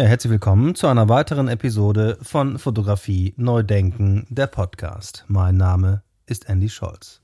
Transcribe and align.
Ja, 0.00 0.06
herzlich 0.06 0.30
willkommen 0.30 0.74
zu 0.74 0.86
einer 0.86 1.10
weiteren 1.10 1.46
Episode 1.48 2.16
von 2.22 2.58
Fotografie 2.58 3.34
Neudenken, 3.36 4.26
der 4.30 4.46
Podcast. 4.46 5.26
Mein 5.28 5.58
Name 5.58 6.02
ist 6.24 6.48
Andy 6.48 6.70
Scholz. 6.70 7.20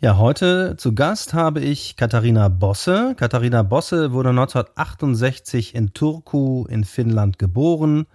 Ja, 0.00 0.16
heute 0.16 0.74
zu 0.76 0.92
Gast 0.92 1.34
habe 1.34 1.60
ich 1.60 1.94
Katharina 1.94 2.48
Bosse. 2.48 3.14
Katharina 3.16 3.62
Bosse 3.62 4.10
wurde 4.10 4.30
1968 4.30 5.76
in 5.76 5.94
Turku 5.94 6.66
in 6.66 6.82
Finnland 6.82 7.38
geboren, 7.38 8.08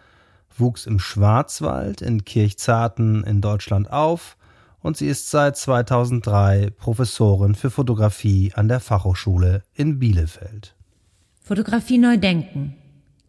wuchs 0.57 0.87
im 0.87 0.99
Schwarzwald 0.99 2.01
in 2.01 2.25
Kirchzarten 2.25 3.23
in 3.23 3.39
Deutschland 3.39 3.89
auf 3.89 4.35
und 4.83 4.97
sie 4.97 5.07
ist 5.07 5.31
seit 5.31 5.57
2003 5.57 6.71
Professorin 6.77 7.55
für 7.55 7.71
Fotografie 7.71 8.51
an 8.53 8.67
der 8.67 8.79
Fachhochschule 8.79 9.63
in 9.73 9.97
Bielefeld. 9.97 10.75
Fotografie 11.41 11.97
neu 11.97 12.17
denken, 12.17 12.75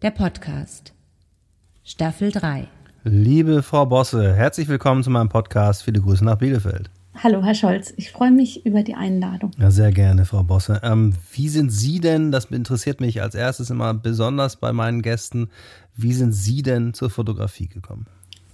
der 0.02 0.10
Podcast. 0.10 0.92
Staffel 1.84 2.32
3. 2.32 2.68
Liebe 3.04 3.62
Frau 3.62 3.86
Bosse, 3.86 4.34
herzlich 4.34 4.68
willkommen 4.68 5.02
zu 5.02 5.10
meinem 5.10 5.28
Podcast. 5.28 5.84
Viele 5.84 6.00
Grüße 6.00 6.24
nach 6.24 6.38
Bielefeld. 6.38 6.90
Hallo, 7.22 7.44
Herr 7.44 7.54
Scholz. 7.54 7.94
Ich 7.96 8.10
freue 8.10 8.32
mich 8.32 8.66
über 8.66 8.82
die 8.82 8.94
Einladung. 8.94 9.52
Ja, 9.58 9.70
sehr 9.70 9.92
gerne, 9.92 10.24
Frau 10.24 10.42
Bosse. 10.42 10.80
Ähm, 10.82 11.14
wie 11.32 11.48
sind 11.48 11.70
Sie 11.70 12.00
denn, 12.00 12.32
das 12.32 12.46
interessiert 12.46 13.00
mich 13.00 13.22
als 13.22 13.36
erstes 13.36 13.70
immer 13.70 13.94
besonders 13.94 14.56
bei 14.56 14.72
meinen 14.72 15.00
Gästen, 15.00 15.48
wie 15.94 16.12
sind 16.12 16.32
Sie 16.32 16.62
denn 16.62 16.92
zur 16.92 17.10
Fotografie 17.10 17.68
gekommen? 17.68 18.06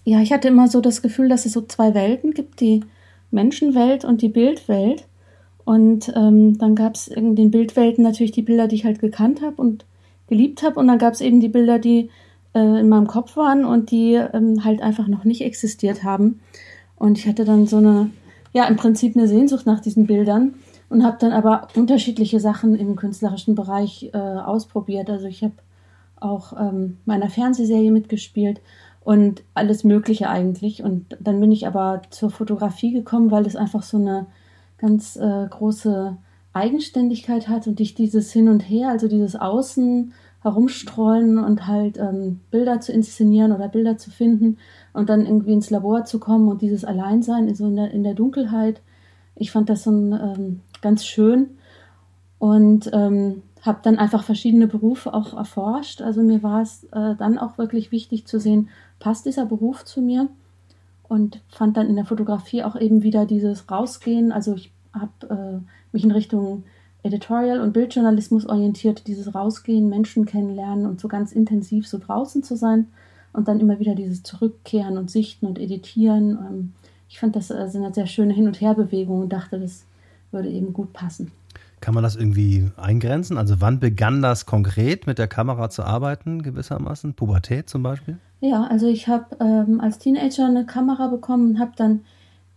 Ja, 0.04 0.20
ich 0.20 0.32
hatte 0.32 0.48
immer 0.48 0.68
so 0.68 0.80
das 0.80 1.02
Gefühl, 1.02 1.28
dass 1.28 1.46
es 1.46 1.52
so 1.52 1.62
zwei 1.62 1.94
Welten 1.94 2.32
gibt, 2.32 2.60
die 2.60 2.82
Menschenwelt 3.30 4.04
und 4.04 4.22
die 4.22 4.28
Bildwelt. 4.28 5.06
Und 5.64 6.12
ähm, 6.16 6.58
dann 6.58 6.74
gab 6.74 6.94
es 6.94 7.06
in 7.08 7.36
den 7.36 7.50
Bildwelten 7.50 8.02
natürlich 8.02 8.32
die 8.32 8.42
Bilder, 8.42 8.66
die 8.66 8.76
ich 8.76 8.84
halt 8.84 8.98
gekannt 8.98 9.42
habe 9.42 9.60
und 9.60 9.84
geliebt 10.28 10.62
habe. 10.62 10.80
Und 10.80 10.88
dann 10.88 10.98
gab 10.98 11.12
es 11.12 11.20
eben 11.20 11.40
die 11.40 11.48
Bilder, 11.48 11.78
die 11.78 12.10
äh, 12.54 12.80
in 12.80 12.88
meinem 12.88 13.06
Kopf 13.06 13.36
waren 13.36 13.64
und 13.64 13.90
die 13.90 14.14
ähm, 14.14 14.64
halt 14.64 14.82
einfach 14.82 15.06
noch 15.06 15.24
nicht 15.24 15.42
existiert 15.42 16.02
haben. 16.02 16.40
Und 16.96 17.18
ich 17.18 17.26
hatte 17.26 17.44
dann 17.44 17.66
so 17.66 17.76
eine, 17.76 18.10
ja, 18.52 18.66
im 18.66 18.76
Prinzip 18.76 19.16
eine 19.16 19.28
Sehnsucht 19.28 19.66
nach 19.66 19.80
diesen 19.80 20.06
Bildern 20.06 20.54
und 20.88 21.04
habe 21.04 21.18
dann 21.20 21.32
aber 21.32 21.68
unterschiedliche 21.76 22.40
Sachen 22.40 22.74
im 22.74 22.96
künstlerischen 22.96 23.54
Bereich 23.54 24.10
äh, 24.12 24.18
ausprobiert. 24.18 25.08
Also 25.08 25.26
ich 25.26 25.42
habe 25.42 25.54
auch 26.18 26.52
ähm, 26.58 26.98
meiner 27.04 27.30
Fernsehserie 27.30 27.90
mitgespielt 27.90 28.60
und 29.00 29.42
alles 29.54 29.84
Mögliche 29.84 30.28
eigentlich. 30.28 30.82
Und 30.82 31.16
dann 31.20 31.40
bin 31.40 31.52
ich 31.52 31.66
aber 31.66 32.02
zur 32.10 32.30
Fotografie 32.30 32.92
gekommen, 32.92 33.30
weil 33.30 33.46
es 33.46 33.56
einfach 33.56 33.82
so 33.82 33.96
eine 33.96 34.26
ganz 34.78 35.16
äh, 35.16 35.46
große 35.48 36.16
Eigenständigkeit 36.52 37.48
hat 37.48 37.66
und 37.66 37.80
ich 37.80 37.94
dieses 37.94 38.32
Hin 38.32 38.48
und 38.48 38.60
Her, 38.60 38.88
also 38.88 39.08
dieses 39.08 39.36
Außen 39.36 40.12
herumstrollen 40.42 41.38
und 41.38 41.66
halt 41.66 41.98
ähm, 41.98 42.40
Bilder 42.50 42.80
zu 42.80 42.92
inszenieren 42.92 43.52
oder 43.52 43.68
Bilder 43.68 43.98
zu 43.98 44.10
finden 44.10 44.56
und 44.92 45.10
dann 45.10 45.26
irgendwie 45.26 45.52
ins 45.52 45.70
Labor 45.70 46.04
zu 46.04 46.18
kommen 46.18 46.48
und 46.48 46.62
dieses 46.62 46.84
Alleinsein 46.84 47.54
so 47.54 47.66
in 47.66 47.76
der, 47.76 47.90
in 47.90 48.02
der 48.02 48.14
Dunkelheit. 48.14 48.80
Ich 49.36 49.50
fand 49.50 49.68
das 49.68 49.84
so 49.84 49.90
ein, 49.90 50.12
ähm, 50.12 50.60
ganz 50.80 51.04
schön 51.04 51.50
und 52.38 52.90
ähm, 52.92 53.42
habe 53.62 53.80
dann 53.82 53.98
einfach 53.98 54.24
verschiedene 54.24 54.66
Berufe 54.66 55.12
auch 55.12 55.34
erforscht. 55.36 56.00
Also 56.00 56.22
mir 56.22 56.42
war 56.42 56.62
es 56.62 56.84
äh, 56.84 57.14
dann 57.16 57.38
auch 57.38 57.58
wirklich 57.58 57.92
wichtig 57.92 58.26
zu 58.26 58.40
sehen, 58.40 58.70
passt 59.00 59.26
dieser 59.26 59.46
Beruf 59.46 59.84
zu 59.84 60.00
mir? 60.00 60.28
Und 61.08 61.42
fand 61.48 61.76
dann 61.76 61.88
in 61.88 61.96
der 61.96 62.04
Fotografie 62.04 62.62
auch 62.62 62.76
eben 62.76 63.02
wieder 63.02 63.26
dieses 63.26 63.68
Rausgehen. 63.68 64.30
Also 64.30 64.54
ich 64.54 64.70
habe 64.92 65.10
äh, 65.28 65.58
mich 65.90 66.04
in 66.04 66.12
Richtung 66.12 66.62
Editorial 67.02 67.60
und 67.60 67.72
Bildjournalismus 67.72 68.46
orientiert, 68.46 69.06
dieses 69.06 69.34
Rausgehen, 69.34 69.88
Menschen 69.88 70.24
kennenlernen 70.24 70.86
und 70.86 71.00
so 71.00 71.08
ganz 71.08 71.32
intensiv 71.32 71.88
so 71.88 71.98
draußen 71.98 72.42
zu 72.42 72.56
sein 72.56 72.86
und 73.32 73.48
dann 73.48 73.60
immer 73.60 73.78
wieder 73.78 73.94
dieses 73.94 74.22
Zurückkehren 74.22 74.98
und 74.98 75.10
Sichten 75.10 75.46
und 75.46 75.58
Editieren. 75.58 76.38
Ähm, 76.38 76.72
ich 77.08 77.18
fand 77.18 77.36
das 77.36 77.50
äh, 77.50 77.54
eine 77.54 77.92
sehr 77.94 78.06
schöne 78.06 78.34
Hin- 78.34 78.46
und 78.46 78.60
Herbewegungen 78.60 79.24
und 79.24 79.32
dachte, 79.32 79.58
das 79.58 79.84
würde 80.30 80.48
eben 80.48 80.72
gut 80.72 80.92
passen. 80.92 81.32
Kann 81.80 81.94
man 81.94 82.02
das 82.02 82.14
irgendwie 82.14 82.70
eingrenzen? 82.76 83.38
Also 83.38 83.60
wann 83.60 83.80
begann 83.80 84.20
das 84.20 84.44
konkret 84.44 85.06
mit 85.06 85.18
der 85.18 85.28
Kamera 85.28 85.70
zu 85.70 85.82
arbeiten, 85.82 86.42
gewissermaßen? 86.42 87.14
Pubertät 87.14 87.70
zum 87.70 87.82
Beispiel? 87.82 88.18
Ja, 88.40 88.64
also 88.64 88.86
ich 88.88 89.06
habe 89.06 89.36
ähm, 89.40 89.80
als 89.80 89.98
Teenager 89.98 90.46
eine 90.46 90.64
Kamera 90.64 91.08
bekommen 91.08 91.50
und 91.50 91.58
habe 91.58 91.72
dann 91.76 92.04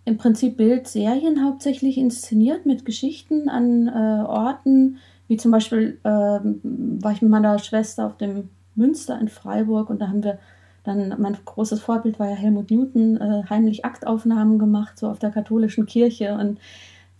im 0.05 0.17
Prinzip 0.17 0.57
Bildserien 0.57 1.43
hauptsächlich 1.43 1.97
inszeniert 1.97 2.65
mit 2.65 2.85
Geschichten 2.85 3.49
an 3.49 3.87
äh, 3.87 4.23
Orten, 4.25 4.97
wie 5.27 5.37
zum 5.37 5.51
Beispiel 5.51 5.99
äh, 6.03 6.09
war 6.09 7.11
ich 7.11 7.21
mit 7.21 7.31
meiner 7.31 7.59
Schwester 7.59 8.05
auf 8.05 8.17
dem 8.17 8.49
Münster 8.75 9.19
in 9.19 9.27
Freiburg 9.27 9.89
und 9.89 9.99
da 9.99 10.07
haben 10.07 10.23
wir 10.23 10.39
dann, 10.83 11.15
mein 11.17 11.37
großes 11.45 11.79
Vorbild 11.79 12.19
war 12.19 12.29
ja 12.29 12.35
Helmut 12.35 12.69
Newton, 12.69 13.17
äh, 13.17 13.43
heimlich 13.49 13.85
Aktaufnahmen 13.85 14.59
gemacht, 14.59 14.99
so 14.99 15.07
auf 15.07 15.19
der 15.19 15.31
katholischen 15.31 15.85
Kirche 15.85 16.35
und 16.35 16.59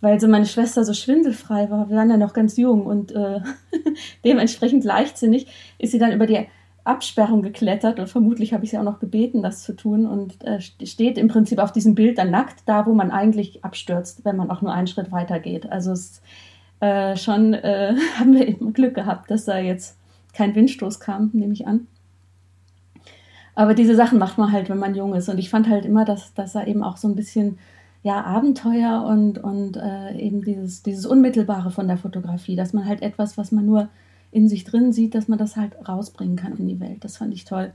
weil 0.00 0.20
so 0.20 0.28
meine 0.28 0.44
Schwester 0.44 0.84
so 0.84 0.92
schwindelfrei 0.92 1.70
war, 1.70 1.88
wir 1.88 1.96
waren 1.96 2.10
ja 2.10 2.18
noch 2.18 2.34
ganz 2.34 2.58
jung 2.58 2.84
und 2.84 3.12
äh, 3.12 3.40
dementsprechend 4.24 4.84
leichtsinnig, 4.84 5.46
ist 5.78 5.92
sie 5.92 5.98
dann 5.98 6.12
über 6.12 6.26
die 6.26 6.46
Absperrung 6.84 7.42
geklettert 7.42 7.98
und 7.98 8.08
vermutlich 8.08 8.52
habe 8.52 8.64
ich 8.64 8.70
sie 8.70 8.78
auch 8.78 8.84
noch 8.84 9.00
gebeten, 9.00 9.42
das 9.42 9.62
zu 9.62 9.74
tun 9.74 10.06
und 10.06 10.44
äh, 10.44 10.60
steht 10.60 11.16
im 11.16 11.28
Prinzip 11.28 11.58
auf 11.58 11.72
diesem 11.72 11.94
Bild 11.94 12.18
dann 12.18 12.30
nackt 12.30 12.62
da, 12.66 12.84
wo 12.86 12.92
man 12.92 13.10
eigentlich 13.10 13.64
abstürzt, 13.64 14.24
wenn 14.24 14.36
man 14.36 14.50
auch 14.50 14.60
nur 14.60 14.72
einen 14.72 14.86
Schritt 14.86 15.10
weiter 15.10 15.40
geht. 15.40 15.70
Also 15.72 15.92
es, 15.92 16.20
äh, 16.80 17.16
schon 17.16 17.54
äh, 17.54 17.94
haben 18.18 18.34
wir 18.34 18.46
eben 18.46 18.72
Glück 18.74 18.94
gehabt, 18.94 19.30
dass 19.30 19.46
da 19.46 19.58
jetzt 19.58 19.96
kein 20.34 20.54
Windstoß 20.54 21.00
kam, 21.00 21.30
nehme 21.32 21.54
ich 21.54 21.66
an. 21.66 21.86
Aber 23.54 23.74
diese 23.74 23.94
Sachen 23.94 24.18
macht 24.18 24.36
man 24.36 24.52
halt, 24.52 24.68
wenn 24.68 24.78
man 24.78 24.94
jung 24.94 25.14
ist. 25.14 25.28
Und 25.28 25.38
ich 25.38 25.48
fand 25.48 25.68
halt 25.68 25.84
immer, 25.84 26.04
dass, 26.04 26.34
dass 26.34 26.52
da 26.52 26.64
eben 26.64 26.82
auch 26.82 26.96
so 26.96 27.08
ein 27.08 27.14
bisschen 27.14 27.58
ja, 28.02 28.22
Abenteuer 28.22 29.04
und, 29.08 29.38
und 29.38 29.76
äh, 29.76 30.18
eben 30.18 30.42
dieses, 30.42 30.82
dieses 30.82 31.06
Unmittelbare 31.06 31.70
von 31.70 31.88
der 31.88 31.96
Fotografie, 31.96 32.56
dass 32.56 32.72
man 32.72 32.84
halt 32.84 33.00
etwas, 33.00 33.38
was 33.38 33.52
man 33.52 33.64
nur 33.64 33.88
in 34.34 34.48
sich 34.48 34.64
drin 34.64 34.92
sieht, 34.92 35.14
dass 35.14 35.28
man 35.28 35.38
das 35.38 35.56
halt 35.56 35.72
rausbringen 35.88 36.36
kann 36.36 36.56
in 36.56 36.66
die 36.66 36.80
Welt. 36.80 37.04
Das 37.04 37.18
fand 37.18 37.32
ich 37.32 37.44
toll. 37.44 37.72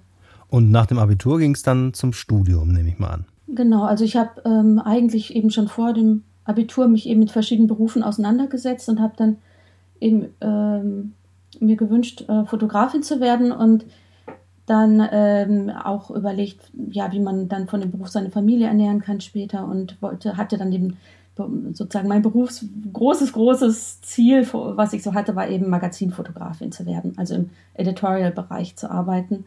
Und 0.50 0.72
nach 0.72 0.88
dem 0.88 1.00
Abitur 1.00 1.40
ging 1.40 1.54
es 1.54 1.64
dann 1.64 1.94
zum 1.94 2.12
Studium, 2.12 2.74
nehme 2.74 2.90
ich 2.90 3.00
mal 3.00 3.12
an. 3.12 3.26
Genau, 3.48 3.84
also 3.84 4.04
ich 4.04 4.18
habe 4.18 4.42
ähm, 4.46 4.80
eigentlich 4.80 5.36
eben 5.36 5.52
schon 5.52 5.70
vor 5.70 5.94
dem 5.94 6.24
Abitur 6.44 6.88
mich 6.88 7.08
eben 7.08 7.22
mit 7.22 7.32
verschiedenen 7.32 7.68
Berufen 7.68 8.04
auseinandergesetzt 8.04 8.90
und 8.90 9.00
habe 9.00 9.14
dann 9.16 9.38
eben 10.02 10.28
ähm, 10.42 11.14
mir 11.60 11.78
gewünscht, 11.78 12.26
äh, 12.28 12.44
Fotografin 12.46 13.04
zu 13.04 13.22
werden 13.22 13.52
und 13.52 13.86
dann 14.66 15.08
ähm, 15.12 15.70
auch 15.70 16.12
überlegt, 16.12 16.72
ja, 16.92 17.12
wie 17.12 17.20
man 17.20 17.48
dann 17.48 17.68
von 17.68 17.80
dem 17.80 17.92
Beruf 17.92 18.10
seine 18.10 18.30
Familie 18.30 18.68
ernähren 18.68 19.02
kann 19.02 19.22
später 19.22 19.66
und 19.66 20.00
wollte, 20.02 20.38
hatte 20.38 20.58
dann 20.58 20.72
den 20.72 20.98
sozusagen 21.74 22.08
mein 22.08 22.22
Berufs 22.22 22.66
großes, 22.94 23.34
großes 23.34 24.02
Ziel, 24.02 24.48
was 24.52 24.94
ich 24.94 25.04
so 25.04 25.14
hatte, 25.14 25.36
war 25.36 25.48
eben 25.48 25.70
Magazinfotografin 25.70 26.72
zu 26.72 26.86
werden, 26.86 27.14
also 27.18 27.36
im 27.36 27.50
Editorial-Bereich 27.74 28.76
zu 28.76 28.90
arbeiten. 28.92 29.46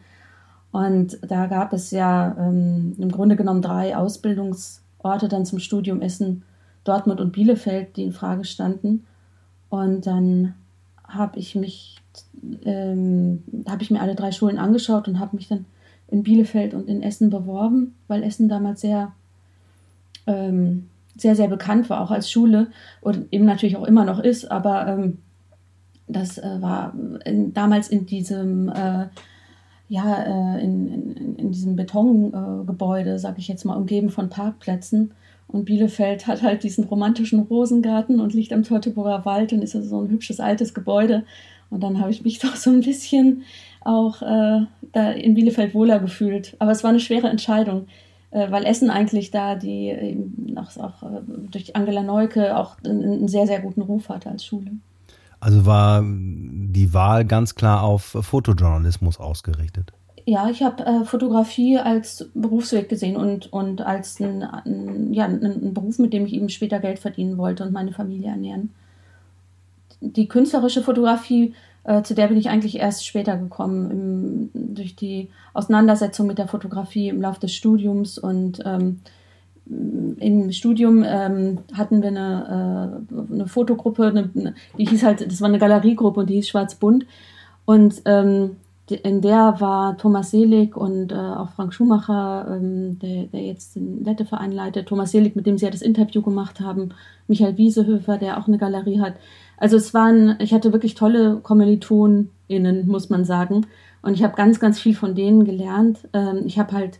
Und 0.72 1.18
da 1.22 1.46
gab 1.46 1.72
es 1.72 1.90
ja 1.90 2.34
ähm, 2.38 2.94
im 2.98 3.10
Grunde 3.10 3.36
genommen 3.36 3.62
drei 3.62 3.96
Ausbildungsorte 3.96 5.28
dann 5.28 5.44
zum 5.44 5.58
Studium 5.58 6.00
Essen, 6.00 6.44
Dortmund 6.84 7.20
und 7.20 7.32
Bielefeld, 7.32 7.96
die 7.96 8.04
in 8.04 8.12
Frage 8.12 8.44
standen. 8.44 9.04
Und 9.68 10.06
dann 10.06 10.54
habe 11.06 11.38
ich 11.38 11.54
mich, 11.54 12.00
ähm, 12.64 13.42
habe 13.68 13.82
ich 13.82 13.90
mir 13.90 14.00
alle 14.00 14.14
drei 14.14 14.32
Schulen 14.32 14.58
angeschaut 14.58 15.08
und 15.08 15.20
habe 15.20 15.36
mich 15.36 15.48
dann 15.48 15.66
in 16.08 16.22
Bielefeld 16.22 16.74
und 16.74 16.88
in 16.88 17.02
Essen 17.02 17.30
beworben, 17.30 17.94
weil 18.08 18.22
Essen 18.22 18.48
damals 18.48 18.80
sehr 18.80 19.12
ähm, 20.26 20.88
sehr, 21.16 21.36
sehr 21.36 21.48
bekannt 21.48 21.90
war, 21.90 22.00
auch 22.00 22.10
als 22.10 22.30
Schule 22.30 22.68
und 23.00 23.26
eben 23.32 23.44
natürlich 23.44 23.76
auch 23.76 23.86
immer 23.86 24.04
noch 24.04 24.18
ist, 24.18 24.50
aber 24.50 24.86
ähm, 24.86 25.18
das 26.08 26.38
äh, 26.38 26.60
war 26.60 26.94
in, 27.24 27.52
damals 27.52 27.88
in 27.88 28.06
diesem, 28.06 28.68
äh, 28.68 29.06
ja, 29.88 30.22
äh, 30.22 30.62
in, 30.62 30.88
in, 30.88 31.36
in, 31.36 31.52
diesem 31.52 31.76
Betongebäude, 31.76 33.18
sage 33.18 33.38
ich 33.38 33.48
jetzt 33.48 33.64
mal, 33.64 33.76
umgeben 33.76 34.10
von 34.10 34.28
Parkplätzen. 34.28 35.12
Und 35.48 35.66
Bielefeld 35.66 36.26
hat 36.26 36.42
halt 36.42 36.62
diesen 36.62 36.84
romantischen 36.84 37.40
Rosengarten 37.40 38.20
und 38.20 38.32
liegt 38.32 38.52
am 38.52 38.62
Teutoburger 38.62 39.24
Wald 39.26 39.52
und 39.52 39.62
ist 39.62 39.76
also 39.76 39.88
so 39.88 40.00
ein 40.00 40.10
hübsches 40.10 40.40
altes 40.40 40.72
Gebäude. 40.72 41.24
Und 41.68 41.82
dann 41.82 42.00
habe 42.00 42.10
ich 42.10 42.24
mich 42.24 42.38
doch 42.40 42.56
so 42.56 42.70
ein 42.70 42.80
bisschen 42.80 43.42
auch 43.84 44.22
äh, 44.22 44.66
da 44.92 45.10
in 45.10 45.34
Bielefeld 45.34 45.74
wohler 45.74 45.98
gefühlt. 45.98 46.56
Aber 46.58 46.70
es 46.70 46.82
war 46.82 46.90
eine 46.90 47.00
schwere 47.00 47.28
Entscheidung 47.28 47.86
weil 48.50 48.64
Essen 48.64 48.90
eigentlich 48.90 49.30
da 49.30 49.54
die 49.54 50.18
auch, 50.56 50.76
auch 50.78 51.02
äh, 51.02 51.20
durch 51.50 51.76
Angela 51.76 52.02
Neuke 52.02 52.56
auch 52.56 52.76
einen 52.84 53.28
sehr, 53.28 53.46
sehr 53.46 53.60
guten 53.60 53.82
Ruf 53.82 54.08
hatte 54.08 54.30
als 54.30 54.44
Schule. 54.44 54.70
Also 55.38 55.66
war 55.66 56.02
die 56.02 56.94
Wahl 56.94 57.24
ganz 57.24 57.54
klar 57.54 57.82
auf 57.82 58.16
Fotojournalismus 58.20 59.18
ausgerichtet? 59.18 59.92
Ja, 60.24 60.48
ich 60.48 60.62
habe 60.62 60.86
äh, 60.86 61.04
Fotografie 61.04 61.78
als 61.78 62.30
Berufsweg 62.32 62.88
gesehen 62.88 63.16
und, 63.16 63.52
und 63.52 63.82
als 63.82 64.20
ein, 64.20 64.42
ein, 64.44 65.12
ja, 65.12 65.24
ein, 65.24 65.74
Beruf, 65.74 65.98
mit 65.98 66.12
dem 66.12 66.26
ich 66.26 66.34
eben 66.34 66.48
später 66.48 66.78
Geld 66.78 67.00
verdienen 67.00 67.38
wollte 67.38 67.64
und 67.64 67.72
meine 67.72 67.92
Familie 67.92 68.30
ernähren. 68.30 68.70
die 70.00 70.28
künstlerische 70.28 70.82
Fotografie, 70.82 71.54
äh, 71.84 72.02
zu 72.02 72.14
der 72.14 72.28
bin 72.28 72.36
ich 72.36 72.48
eigentlich 72.48 72.78
erst 72.78 73.06
später 73.06 73.36
gekommen, 73.36 74.50
im, 74.54 74.74
durch 74.74 74.94
die 74.94 75.30
Auseinandersetzung 75.52 76.26
mit 76.26 76.38
der 76.38 76.48
Fotografie 76.48 77.08
im 77.08 77.20
Laufe 77.20 77.40
des 77.40 77.54
Studiums. 77.54 78.18
Und 78.18 78.62
ähm, 78.64 79.00
im 79.66 80.52
Studium 80.52 81.04
ähm, 81.06 81.58
hatten 81.74 82.02
wir 82.02 82.08
eine, 82.08 83.06
äh, 83.10 83.32
eine 83.34 83.46
Fotogruppe, 83.46 84.06
eine, 84.06 84.54
die 84.78 84.86
hieß 84.86 85.02
halt, 85.02 85.30
das 85.30 85.40
war 85.40 85.48
eine 85.48 85.58
Galeriegruppe 85.58 86.20
und 86.20 86.30
die 86.30 86.34
hieß 86.34 86.48
Schwarz-Bunt. 86.48 87.06
Und 87.64 88.02
ähm, 88.04 88.56
in 88.90 89.20
der 89.20 89.56
war 89.60 89.96
Thomas 89.96 90.30
Selig 90.30 90.76
und 90.76 91.12
äh, 91.12 91.16
auch 91.16 91.50
Frank 91.50 91.72
Schumacher, 91.72 92.46
ähm, 92.50 92.98
der, 92.98 93.24
der 93.24 93.40
jetzt 93.40 93.76
den 93.76 94.04
Letteverein 94.04 94.52
leitet, 94.52 94.88
Thomas 94.88 95.12
Selig, 95.12 95.36
mit 95.36 95.46
dem 95.46 95.56
sie 95.56 95.64
ja 95.64 95.70
das 95.70 95.82
Interview 95.82 96.22
gemacht 96.22 96.60
haben, 96.60 96.90
Michael 97.28 97.56
Wiesehöfer, 97.56 98.18
der 98.18 98.38
auch 98.38 98.48
eine 98.48 98.58
Galerie 98.58 99.00
hat. 99.00 99.14
Also 99.62 99.76
es 99.76 99.94
waren, 99.94 100.34
ich 100.40 100.52
hatte 100.52 100.72
wirklich 100.72 100.96
tolle 100.96 101.36
KommilitonInnen, 101.36 102.88
muss 102.88 103.10
man 103.10 103.24
sagen. 103.24 103.64
Und 104.02 104.14
ich 104.14 104.24
habe 104.24 104.34
ganz, 104.34 104.58
ganz 104.58 104.80
viel 104.80 104.96
von 104.96 105.14
denen 105.14 105.44
gelernt. 105.44 106.00
Ähm, 106.14 106.42
ich 106.46 106.58
habe 106.58 106.72
halt, 106.72 106.98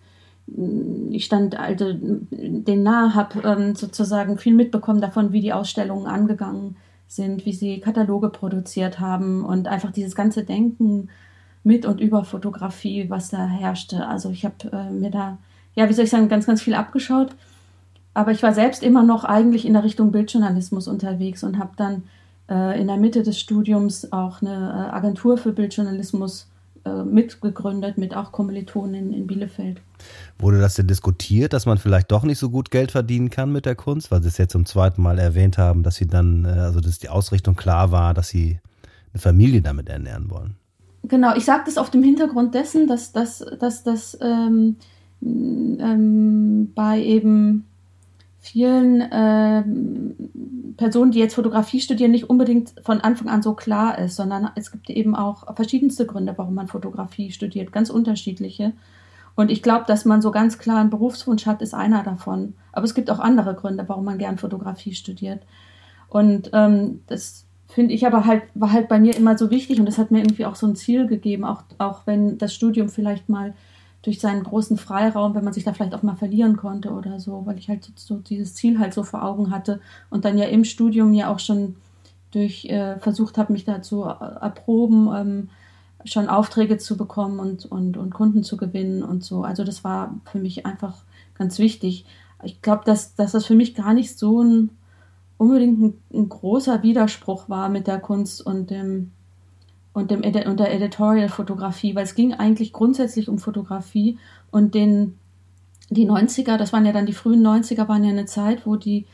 ich 1.11 1.25
stand 1.25 1.59
also 1.59 1.93
den 1.93 2.85
nahe, 2.85 3.17
habe 3.17 3.41
ähm, 3.43 3.75
sozusagen 3.75 4.39
viel 4.39 4.55
mitbekommen 4.55 5.01
davon, 5.01 5.33
wie 5.33 5.41
die 5.41 5.53
Ausstellungen 5.53 6.07
angegangen 6.07 6.77
sind, 7.09 7.47
wie 7.47 7.53
sie 7.53 7.81
Kataloge 7.81 8.29
produziert 8.29 9.01
haben 9.01 9.45
und 9.45 9.67
einfach 9.67 9.91
dieses 9.91 10.15
ganze 10.15 10.45
Denken 10.45 11.09
mit 11.65 11.85
und 11.85 12.01
über 12.01 12.23
Fotografie, 12.23 13.11
was 13.11 13.31
da 13.31 13.45
herrschte. 13.45 14.07
Also 14.07 14.31
ich 14.31 14.45
habe 14.45 14.55
äh, 14.73 14.89
mir 14.89 15.11
da, 15.11 15.39
ja, 15.75 15.89
wie 15.89 15.95
soll 15.95 16.05
ich 16.05 16.13
sagen, 16.13 16.29
ganz, 16.29 16.47
ganz 16.47 16.63
viel 16.63 16.75
abgeschaut. 16.75 17.35
Aber 18.15 18.31
ich 18.31 18.45
war 18.45 18.55
selbst 18.55 18.85
immer 18.85 19.03
noch 19.03 19.25
eigentlich 19.25 19.67
in 19.67 19.73
der 19.73 19.83
Richtung 19.83 20.13
Bildjournalismus 20.13 20.87
unterwegs 20.87 21.43
und 21.43 21.59
habe 21.59 21.73
dann 21.77 22.05
in 22.49 22.87
der 22.87 22.97
Mitte 22.97 23.23
des 23.23 23.39
Studiums 23.39 24.13
auch 24.13 24.43
eine 24.43 24.51
äh, 24.51 24.95
Agentur 24.95 25.39
für 25.39 25.53
Bildjournalismus 25.53 26.49
äh, 26.85 27.05
mitgegründet, 27.05 27.97
mit 27.97 28.17
auch 28.17 28.33
Kommilitonen 28.33 29.13
in, 29.13 29.27
Bielefeld. 29.29 29.81
Wurde 30.41 30.61
das 30.61 30.75
denn 30.75 30.89
diskutiert, 30.89 31.53
dass 31.53 31.65
man 31.65 31.79
vielleicht 31.79 32.11
doch 32.11 32.25
nicht 32.25 32.39
so 32.39 32.51
gut 32.51 32.73
Geld 32.73 32.91
verdienen 32.91 33.31
kann 33.31 33.53
mit 33.53 33.67
der 33.67 33.77
Kunst? 33.77 34.11
Weil 34.11 34.21
Sie 34.23 34.29
es 34.29 34.37
jetzt 34.39 34.51
zum 34.51 34.67
zweiten 34.67 35.01
Mal 35.01 35.21
erwähnt 35.21 35.59
haben, 35.59 35.85
dass 35.85 35.95
Sie 35.95 36.09
dann, 36.09 36.45
äh, 36.45 36.49
also 36.49 36.81
dass 36.81 36.99
die 36.99 37.09
Ausrichtung 37.09 37.55
klar 37.55 37.93
war, 37.93 38.15
dass 38.15 38.29
Sie 38.31 38.59
eine 39.13 39.21
Familie 39.21 39.63
damit 39.63 39.89
ernähren 39.89 40.29
wollen. 40.29 40.57
Genau, 41.05 41.37
ich 41.37 41.45
sage 41.45 41.63
das 41.67 41.79
auf 41.79 41.91
dem 41.91 42.03
Hintergrund 42.03 42.55
dessen, 42.55 42.89
dass 42.89 43.13
das 43.13 43.45
dass, 43.61 43.85
dass, 43.85 44.19
ähm, 44.21 44.77
ähm, 45.21 46.73
bei 46.75 47.01
eben 47.01 47.67
vielen 48.43 49.09
ähm, 49.13 50.75
Personen, 50.77 51.13
die 51.13 51.21
jetzt 51.21 51.35
Fotografie 51.35 51.81
studieren, 51.81 52.11
nicht 52.11 52.29
unbedingt 52.29 52.75
von 52.83 53.01
Anfang 53.01 53.29
an 53.29 53.41
so 53.41 53.55
klar 53.55 53.99
ist, 53.99 54.17
sondern 54.17 54.51
es 54.57 54.73
gibt 54.73 54.91
eben 54.91 55.15
auch 55.15 55.55
verschiedenste 55.55 56.07
Gründe, 56.07 56.35
warum 56.37 56.55
man 56.55 56.67
Fotografie 56.67 57.31
studiert, 57.31 57.71
ganz 57.71 57.89
unterschiedliche. 57.89 58.73
Und 59.37 59.53
ich 59.53 59.63
glaube, 59.63 59.85
dass 59.87 60.05
man 60.05 60.21
so 60.21 60.33
ganz 60.33 60.59
klar 60.59 60.79
einen 60.79 60.91
Berufswunsch 60.91 61.47
hat, 61.47 61.63
ist 61.63 61.73
einer 61.73 62.03
davon. 62.03 62.55
Aber 62.73 62.85
es 62.85 62.95
gibt 62.95 63.11
auch 63.11 63.21
andere 63.21 63.55
Gründe, 63.55 63.85
warum 63.87 64.05
man 64.05 64.19
gern 64.19 64.39
Fotografie 64.39 64.95
studiert. 64.95 65.45
Und 66.09 66.51
ähm, 66.53 67.01
das 67.07 67.47
finde 67.69 67.95
ich 67.95 68.05
aber 68.07 68.27
halt, 68.27 68.43
war 68.55 68.73
halt 68.73 68.89
bei 68.89 68.99
mir 68.99 69.17
immer 69.17 69.39
so 69.39 69.51
wichtig 69.51 69.79
und 69.79 69.87
das 69.87 69.99
hat 69.99 70.11
mir 70.11 70.19
irgendwie 70.19 70.47
auch 70.47 70.57
so 70.57 70.67
ein 70.67 70.75
Ziel 70.75 71.07
gegeben, 71.07 71.45
auch, 71.45 71.63
auch 71.79 72.09
wenn 72.09 72.39
das 72.39 72.53
Studium 72.53 72.89
vielleicht 72.89 73.29
mal 73.29 73.55
durch 74.03 74.21
seinen 74.21 74.43
großen 74.43 74.77
Freiraum, 74.77 75.35
wenn 75.35 75.45
man 75.45 75.53
sich 75.53 75.65
da 75.65 75.73
vielleicht 75.73 75.95
auch 75.95 76.03
mal 76.03 76.17
verlieren 76.17 76.57
konnte 76.57 76.91
oder 76.91 77.21
so, 77.21 77.47
weil 77.47 77.59
ich 77.59 77.69
halt 77.69 77.89
so, 77.95 78.17
dieses 78.17 78.55
Ziel 78.55 78.79
halt 78.79 78.93
so 78.93 79.05
vor 79.05 79.23
Augen 79.23 79.51
hatte 79.51 79.81
und 80.11 80.25
dann 80.25 80.39
ja 80.39 80.47
im 80.47 80.65
Studium 80.65 81.15
ja 81.15 81.33
auch 81.33 81.39
schon 81.39 81.77
durch 82.33 82.65
äh, 82.65 82.99
versucht 82.99 83.39
habe, 83.39 83.53
mich 83.53 83.65
da 83.65 83.83
zu 83.83 84.03
erproben, 84.03 85.09
ähm, 85.15 85.49
schon 86.05 86.29
Aufträge 86.29 86.79
zu 86.79 86.97
bekommen 86.97 87.39
und, 87.39 87.67
und, 87.67 87.97
und 87.97 88.13
Kunden 88.13 88.43
zu 88.43 88.57
gewinnen 88.57 89.05
und 89.05 89.23
so. 89.23 89.45
Also 89.45 89.63
das 89.63 89.85
war 89.85 90.15
für 90.25 90.39
mich 90.39 90.67
einfach 90.67 91.05
ganz 91.35 91.59
wichtig. 91.59 92.05
Ich 92.43 92.61
glaube, 92.61 92.83
dass, 92.85 93.15
dass 93.15 93.33
das 93.33 93.47
für 93.47 93.55
mich 93.55 93.75
gar 93.75 93.95
nicht 93.95 94.19
so 94.19 94.43
ein 94.43 94.71
unbedingt 95.39 95.81
ein, 95.81 95.95
ein, 96.13 96.29
großer 96.29 96.83
Widerspruch 96.83 97.49
war 97.49 97.69
mit 97.69 97.87
der 97.87 97.99
Kunst 97.99 98.45
und 98.45 98.71
dem 98.71 99.13
und, 99.93 100.11
dem, 100.11 100.23
und 100.23 100.61
der 100.61 100.75
Editorial-Fotografie, 100.75 101.95
weil 101.95 102.05
es 102.05 102.15
ging 102.15 102.35
eigentlich 102.35 102.73
grundsätzlich 102.73 103.29
um 103.29 103.39
Fotografie 103.39 104.19
und 104.51 104.75
den, 104.75 105.19
die 105.91 106.09
90er, 106.09 106.57
das 106.57 106.73
waren 106.73 106.87
ja 106.87 106.93
dann 106.93 107.07
die 107.07 107.13
frühen 107.13 107.47
90er, 107.47 107.89
waren 107.89 108.05
ja 108.05 108.11
eine 108.11 108.27
Zeit, 108.27 108.67
wo 108.67 108.77
die 108.77 109.07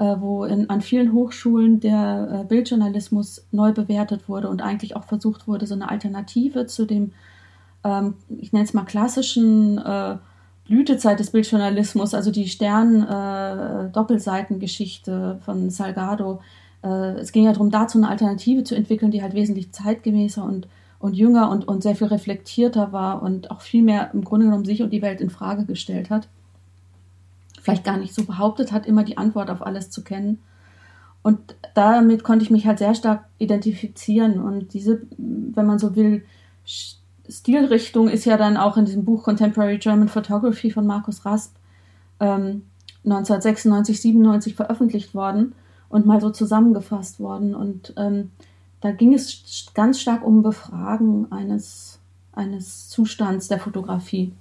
äh, 0.00 0.16
wo 0.18 0.44
in, 0.44 0.68
an 0.70 0.80
vielen 0.80 1.12
Hochschulen 1.12 1.78
der 1.78 2.40
äh, 2.40 2.44
Bildjournalismus 2.44 3.44
neu 3.52 3.72
bewertet 3.72 4.30
wurde 4.30 4.48
und 4.48 4.62
eigentlich 4.62 4.96
auch 4.96 5.04
versucht 5.04 5.46
wurde, 5.46 5.66
so 5.66 5.74
eine 5.74 5.90
Alternative 5.90 6.64
zu 6.66 6.86
dem, 6.86 7.12
ähm, 7.84 8.14
ich 8.28 8.54
nenne 8.54 8.64
es 8.64 8.72
mal 8.72 8.84
klassischen 8.84 9.76
äh, 9.76 10.16
Blütezeit 10.64 11.20
des 11.20 11.32
Bildjournalismus, 11.32 12.14
also 12.14 12.30
die 12.30 12.48
Stern-Doppelseitengeschichte 12.48 15.36
äh, 15.38 15.44
von 15.44 15.68
Salgado. 15.68 16.40
Äh, 16.82 17.18
es 17.18 17.32
ging 17.32 17.44
ja 17.44 17.52
darum, 17.52 17.70
dazu 17.70 17.98
eine 17.98 18.08
Alternative 18.08 18.64
zu 18.64 18.74
entwickeln, 18.74 19.10
die 19.10 19.22
halt 19.22 19.34
wesentlich 19.34 19.72
zeitgemäßer 19.72 20.42
und, 20.42 20.68
und 20.98 21.14
jünger 21.14 21.50
und, 21.50 21.66
und 21.66 21.82
sehr 21.82 21.96
viel 21.96 22.08
reflektierter 22.08 22.92
war 22.92 23.22
und 23.22 23.50
auch 23.50 23.60
viel 23.60 23.82
mehr 23.82 24.10
im 24.12 24.24
Grunde 24.24 24.46
genommen 24.46 24.64
sich 24.64 24.82
und 24.82 24.90
die 24.90 25.02
Welt 25.02 25.20
in 25.20 25.30
Frage 25.30 25.64
gestellt 25.64 26.10
hat. 26.10 26.28
Vielleicht 27.60 27.84
gar 27.84 27.98
nicht 27.98 28.14
so 28.14 28.24
behauptet 28.24 28.72
hat, 28.72 28.86
immer 28.86 29.04
die 29.04 29.18
Antwort 29.18 29.50
auf 29.50 29.64
alles 29.64 29.90
zu 29.90 30.02
kennen. 30.02 30.38
Und 31.22 31.54
damit 31.74 32.24
konnte 32.24 32.42
ich 32.42 32.50
mich 32.50 32.66
halt 32.66 32.78
sehr 32.78 32.94
stark 32.94 33.26
identifizieren. 33.36 34.40
Und 34.40 34.72
diese, 34.72 35.02
wenn 35.18 35.66
man 35.66 35.78
so 35.78 35.94
will, 35.94 36.24
Stilrichtung 37.28 38.08
ist 38.08 38.24
ja 38.24 38.38
dann 38.38 38.56
auch 38.56 38.78
in 38.78 38.86
diesem 38.86 39.04
Buch 39.04 39.24
Contemporary 39.24 39.76
German 39.76 40.08
Photography 40.08 40.70
von 40.70 40.86
Markus 40.86 41.26
Rasp 41.26 41.54
ähm, 42.20 42.62
1996, 43.04 44.00
97 44.00 44.54
veröffentlicht 44.54 45.14
worden 45.14 45.52
und 45.90 46.06
mal 46.06 46.20
so 46.20 46.30
zusammengefasst 46.30 47.20
worden. 47.20 47.54
Und 47.54 47.92
ähm, 47.98 48.30
da 48.80 48.92
ging 48.92 49.12
es 49.12 49.66
ganz 49.74 50.00
stark 50.00 50.24
um 50.24 50.42
Befragen 50.42 51.30
eines, 51.30 51.98
eines 52.32 52.88
Zustands 52.88 53.48
der 53.48 53.58
Fotografie. 53.58 54.32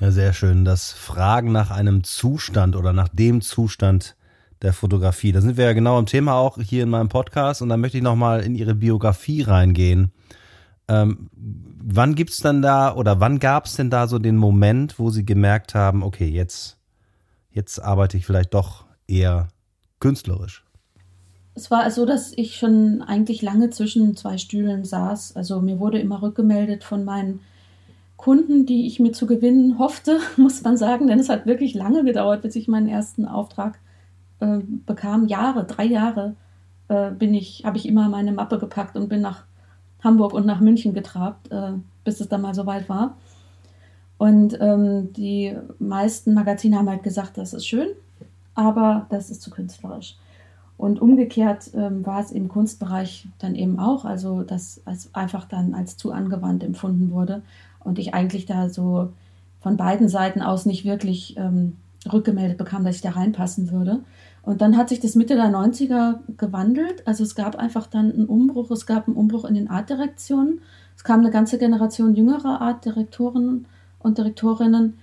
Ja, 0.00 0.10
sehr 0.10 0.34
schön. 0.34 0.66
Das 0.66 0.92
Fragen 0.92 1.52
nach 1.52 1.70
einem 1.70 2.04
Zustand 2.04 2.76
oder 2.76 2.92
nach 2.92 3.08
dem 3.08 3.40
Zustand 3.40 4.16
der 4.60 4.72
Fotografie. 4.72 5.32
Da 5.32 5.40
sind 5.40 5.56
wir 5.56 5.64
ja 5.64 5.72
genau 5.72 5.98
im 5.98 6.06
Thema 6.06 6.34
auch 6.34 6.58
hier 6.58 6.82
in 6.82 6.90
meinem 6.90 7.08
Podcast 7.08 7.62
und 7.62 7.68
da 7.68 7.76
möchte 7.76 7.98
ich 7.98 8.02
nochmal 8.02 8.40
in 8.40 8.54
Ihre 8.54 8.74
Biografie 8.74 9.42
reingehen. 9.42 10.12
Ähm, 10.88 11.30
wann 11.32 12.14
gibt's 12.14 12.38
dann 12.38 12.60
da 12.60 12.94
oder 12.94 13.20
wann 13.20 13.38
gab 13.38 13.66
es 13.66 13.76
denn 13.76 13.88
da 13.88 14.06
so 14.06 14.18
den 14.18 14.36
Moment, 14.36 14.98
wo 14.98 15.10
Sie 15.10 15.24
gemerkt 15.24 15.74
haben, 15.74 16.02
okay, 16.02 16.28
jetzt, 16.28 16.78
jetzt 17.50 17.78
arbeite 17.78 18.16
ich 18.16 18.26
vielleicht 18.26 18.52
doch 18.52 18.83
eher 19.08 19.48
künstlerisch? 20.00 20.64
Es 21.54 21.70
war 21.70 21.88
so, 21.90 22.04
dass 22.04 22.32
ich 22.36 22.56
schon 22.56 23.02
eigentlich 23.02 23.40
lange 23.40 23.70
zwischen 23.70 24.16
zwei 24.16 24.38
Stühlen 24.38 24.84
saß. 24.84 25.36
Also 25.36 25.60
mir 25.60 25.78
wurde 25.78 26.00
immer 26.00 26.20
rückgemeldet 26.20 26.82
von 26.82 27.04
meinen 27.04 27.40
Kunden, 28.16 28.66
die 28.66 28.86
ich 28.86 29.00
mir 29.00 29.12
zu 29.12 29.26
gewinnen 29.26 29.78
hoffte, 29.78 30.18
muss 30.36 30.62
man 30.62 30.76
sagen, 30.76 31.06
denn 31.06 31.20
es 31.20 31.28
hat 31.28 31.46
wirklich 31.46 31.74
lange 31.74 32.04
gedauert, 32.04 32.42
bis 32.42 32.56
ich 32.56 32.68
meinen 32.68 32.88
ersten 32.88 33.26
Auftrag 33.26 33.78
äh, 34.40 34.58
bekam. 34.86 35.26
Jahre, 35.28 35.64
drei 35.64 35.84
Jahre 35.84 36.34
äh, 36.88 37.10
bin 37.10 37.34
ich, 37.34 37.64
habe 37.64 37.76
ich 37.76 37.86
immer 37.86 38.08
meine 38.08 38.32
Mappe 38.32 38.58
gepackt 38.58 38.96
und 38.96 39.08
bin 39.08 39.20
nach 39.20 39.44
Hamburg 40.02 40.34
und 40.34 40.46
nach 40.46 40.60
München 40.60 40.92
getrabt, 40.92 41.50
äh, 41.50 41.72
bis 42.04 42.20
es 42.20 42.28
dann 42.28 42.42
mal 42.42 42.54
soweit 42.54 42.88
war. 42.88 43.16
Und 44.18 44.58
ähm, 44.60 45.12
die 45.12 45.56
meisten 45.78 46.34
Magazine 46.34 46.78
haben 46.78 46.88
halt 46.88 47.02
gesagt, 47.02 47.36
das 47.36 47.52
ist 47.52 47.66
schön, 47.66 47.88
aber 48.54 49.06
das 49.10 49.30
ist 49.30 49.42
zu 49.42 49.50
künstlerisch. 49.50 50.16
Und 50.76 51.00
umgekehrt 51.00 51.70
ähm, 51.74 52.04
war 52.04 52.20
es 52.20 52.32
im 52.32 52.48
Kunstbereich 52.48 53.28
dann 53.38 53.54
eben 53.54 53.78
auch, 53.78 54.04
also 54.04 54.42
dass 54.42 54.80
es 54.86 55.14
einfach 55.14 55.44
dann 55.44 55.74
als 55.74 55.96
zu 55.96 56.12
angewandt 56.12 56.64
empfunden 56.64 57.10
wurde 57.10 57.42
und 57.80 57.98
ich 57.98 58.12
eigentlich 58.12 58.46
da 58.46 58.68
so 58.68 59.12
von 59.60 59.76
beiden 59.76 60.08
Seiten 60.08 60.42
aus 60.42 60.66
nicht 60.66 60.84
wirklich 60.84 61.36
ähm, 61.36 61.76
rückgemeldet 62.12 62.58
bekam, 62.58 62.84
dass 62.84 62.96
ich 62.96 63.02
da 63.02 63.10
reinpassen 63.10 63.70
würde. 63.70 64.00
Und 64.42 64.60
dann 64.60 64.76
hat 64.76 64.90
sich 64.90 65.00
das 65.00 65.14
Mitte 65.14 65.36
der 65.36 65.46
90er 65.46 66.18
gewandelt. 66.36 67.06
Also 67.06 67.24
es 67.24 67.34
gab 67.34 67.56
einfach 67.56 67.86
dann 67.86 68.12
einen 68.12 68.26
Umbruch. 68.26 68.70
Es 68.70 68.84
gab 68.84 69.06
einen 69.06 69.16
Umbruch 69.16 69.44
in 69.46 69.54
den 69.54 69.70
Artdirektionen. 69.70 70.60
Es 70.96 71.04
kam 71.04 71.20
eine 71.20 71.30
ganze 71.30 71.56
Generation 71.56 72.14
jüngerer 72.14 72.60
Artdirektoren 72.60 73.66
und 74.00 74.18
Direktorinnen. 74.18 74.98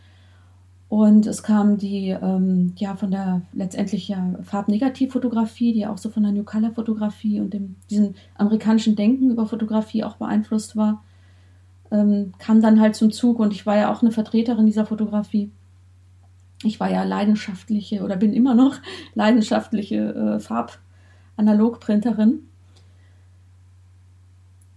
Und 0.92 1.26
es 1.26 1.42
kam 1.42 1.78
die, 1.78 2.10
ähm, 2.10 2.74
ja, 2.76 2.98
von 2.98 3.12
der 3.12 3.44
letztendlich 3.54 4.10
ja 4.10 4.36
Farbnegativfotografie, 4.44 5.72
die 5.72 5.88
auch 5.88 5.98
so 5.98 6.10
von 6.10 6.24
der 6.24 6.34
New 6.34 6.44
Color 6.44 6.72
Fotografie 6.72 7.40
und 7.40 7.54
dem, 7.54 7.78
diesem 7.90 8.14
amerikanischen 8.36 8.98
Denken 8.98 9.32
über 9.32 9.46
Fotografie 9.46 10.04
auch 10.04 10.18
beeinflusst 10.18 10.76
war, 10.76 11.02
ähm, 11.92 12.34
kam 12.40 12.62
dann 12.62 12.82
halt 12.82 12.96
zum 12.96 13.12
Zug. 13.12 13.40
Und 13.40 13.54
ich 13.54 13.66
war 13.66 13.78
ja 13.78 13.90
auch 13.90 14.02
eine 14.02 14.12
Vertreterin 14.12 14.66
dieser 14.66 14.86
Fotografie 14.86 15.50
ich 16.64 16.80
war 16.80 16.92
ja 16.92 17.04
leidenschaftliche 17.04 18.04
oder 18.04 18.18
bin 18.18 18.34
immer 18.34 18.54
noch 18.54 18.76
leidenschaftliche 19.16 20.40
äh, 20.40 20.64
Analogprinterin. 21.38 22.48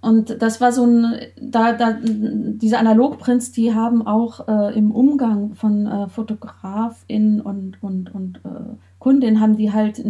Und 0.04 0.42
das 0.42 0.61
war 0.61 0.70
so 0.70 0.84
ein, 0.84 1.16
da, 1.40 1.73
da, 1.73 1.96
diese 2.02 2.78
Analogprints, 2.78 3.52
die 3.52 3.75
haben 3.75 4.06
auch 4.06 4.46
äh, 4.46 4.76
im 4.76 4.90
Umgang 4.90 5.54
von 5.54 5.87
äh, 5.87 6.08
Fotografin 6.08 7.40
und, 7.40 7.82
und, 7.82 8.14
und 8.14 8.40
äh, 8.44 8.76
Kundin 8.99 9.40
haben 9.40 9.56
die 9.56 9.73
halt 9.73 10.02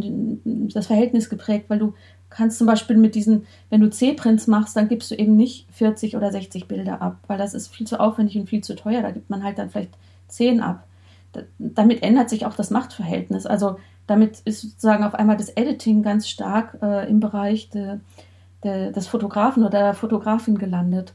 das 0.74 0.88
Verhältnis 0.88 1.28
geprägt, 1.30 1.66
weil 1.68 1.78
du 1.78 1.94
kannst 2.28 2.58
zum 2.58 2.66
Beispiel 2.66 2.96
mit 2.96 3.14
diesen, 3.14 3.46
wenn 3.70 3.80
du 3.80 3.88
C-Prints 3.88 4.48
machst, 4.48 4.76
dann 4.76 4.88
gibst 4.88 5.12
du 5.12 5.14
eben 5.14 5.36
nicht 5.36 5.68
40 5.70 6.16
oder 6.16 6.32
60 6.32 6.66
Bilder 6.66 7.00
ab, 7.00 7.18
weil 7.28 7.38
das 7.38 7.54
ist 7.54 7.68
viel 7.68 7.86
zu 7.86 8.00
aufwendig 8.00 8.36
und 8.36 8.48
viel 8.48 8.64
zu 8.64 8.74
teuer. 8.74 9.02
Da 9.02 9.12
gibt 9.12 9.30
man 9.30 9.44
halt 9.44 9.58
dann 9.58 9.70
vielleicht 9.70 9.96
10 10.26 10.60
ab. 10.60 10.88
Da, 11.32 11.42
damit 11.58 12.02
ändert 12.02 12.30
sich 12.30 12.46
auch 12.46 12.56
das 12.56 12.70
Machtverhältnis. 12.70 13.46
Also 13.46 13.76
damit 14.08 14.40
ist 14.44 14.62
sozusagen 14.62 15.04
auf 15.04 15.14
einmal 15.14 15.36
das 15.36 15.50
Editing 15.50 16.02
ganz 16.02 16.28
stark 16.28 16.78
äh, 16.82 17.08
im 17.08 17.20
Bereich 17.20 17.70
de, 17.70 17.98
de, 18.64 18.92
des 18.92 19.06
Fotografen 19.06 19.62
oder 19.62 19.78
der 19.78 19.94
Fotografin 19.94 20.58
gelandet. 20.58 21.14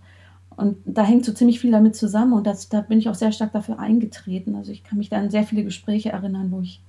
Und 0.55 0.77
da 0.85 1.03
hängt 1.03 1.25
so 1.25 1.31
ziemlich 1.33 1.59
viel 1.59 1.71
damit 1.71 1.95
zusammen 1.95 2.33
und 2.33 2.45
das, 2.45 2.67
da 2.67 2.81
bin 2.81 2.99
ich 2.99 3.09
auch 3.09 3.15
sehr 3.15 3.31
stark 3.31 3.53
dafür 3.53 3.79
eingetreten. 3.79 4.55
Also 4.55 4.71
ich 4.71 4.83
kann 4.83 4.97
mich 4.97 5.09
da 5.09 5.17
an 5.17 5.29
sehr 5.29 5.43
viele 5.43 5.63
Gespräche 5.63 6.11
erinnern, 6.11 6.51
wo 6.51 6.59
ich 6.61 6.81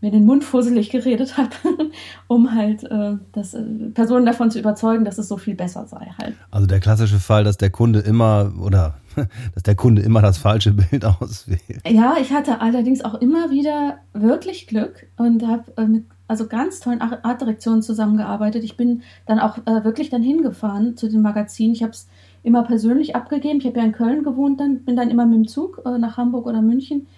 mir 0.00 0.10
den 0.10 0.24
Mund 0.24 0.44
fusselig 0.44 0.90
geredet 0.90 1.36
habe, 1.36 1.50
um 2.26 2.54
halt 2.54 2.84
äh, 2.84 3.16
das, 3.32 3.54
äh, 3.54 3.62
Personen 3.94 4.26
davon 4.26 4.50
zu 4.50 4.58
überzeugen, 4.58 5.04
dass 5.04 5.18
es 5.18 5.28
so 5.28 5.36
viel 5.36 5.54
besser 5.54 5.86
sei 5.86 6.12
halt. 6.18 6.34
Also 6.50 6.66
der 6.66 6.80
klassische 6.80 7.20
Fall, 7.20 7.44
dass 7.44 7.58
der 7.58 7.70
Kunde 7.70 8.00
immer 8.00 8.52
oder 8.60 8.94
dass 9.54 9.62
der 9.62 9.74
Kunde 9.74 10.02
immer 10.02 10.22
das 10.22 10.38
falsche 10.38 10.72
Bild 10.72 11.04
auswählt. 11.20 11.82
Ja, 11.88 12.16
ich 12.20 12.32
hatte 12.32 12.60
allerdings 12.60 13.04
auch 13.04 13.14
immer 13.14 13.50
wieder 13.50 13.98
wirklich 14.12 14.66
Glück 14.66 15.06
und 15.16 15.46
habe 15.46 15.64
äh, 15.76 15.84
mit 15.84 16.04
also 16.30 16.46
ganz 16.46 16.78
tollen 16.78 17.00
Artdirektionen 17.00 17.82
zusammengearbeitet. 17.82 18.62
Ich 18.62 18.76
bin 18.76 19.02
dann 19.26 19.40
auch 19.40 19.58
äh, 19.66 19.82
wirklich 19.82 20.10
dann 20.10 20.22
hingefahren 20.22 20.96
zu 20.96 21.08
den 21.08 21.22
Magazinen. 21.22 21.74
Ich 21.74 21.82
habe 21.82 21.90
es 21.90 22.08
immer 22.44 22.62
persönlich 22.62 23.16
abgegeben. 23.16 23.58
Ich 23.58 23.66
habe 23.66 23.80
ja 23.80 23.84
in 23.84 23.90
Köln 23.90 24.22
gewohnt, 24.22 24.60
dann 24.60 24.84
bin 24.84 24.94
dann 24.94 25.10
immer 25.10 25.26
mit 25.26 25.34
dem 25.34 25.48
Zug 25.48 25.82
äh, 25.84 25.98
nach 25.98 26.16
Hamburg 26.16 26.46
oder 26.46 26.62
München 26.62 27.08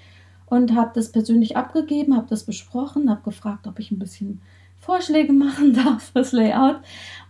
und 0.46 0.74
habe 0.74 0.92
das 0.94 1.12
persönlich 1.12 1.58
abgegeben, 1.58 2.16
habe 2.16 2.26
das 2.30 2.44
besprochen, 2.44 3.10
habe 3.10 3.20
gefragt, 3.22 3.66
ob 3.66 3.78
ich 3.78 3.90
ein 3.90 3.98
bisschen 3.98 4.40
Vorschläge 4.80 5.32
machen 5.34 5.74
darf 5.74 6.10
fürs 6.12 6.32
Layout. 6.32 6.76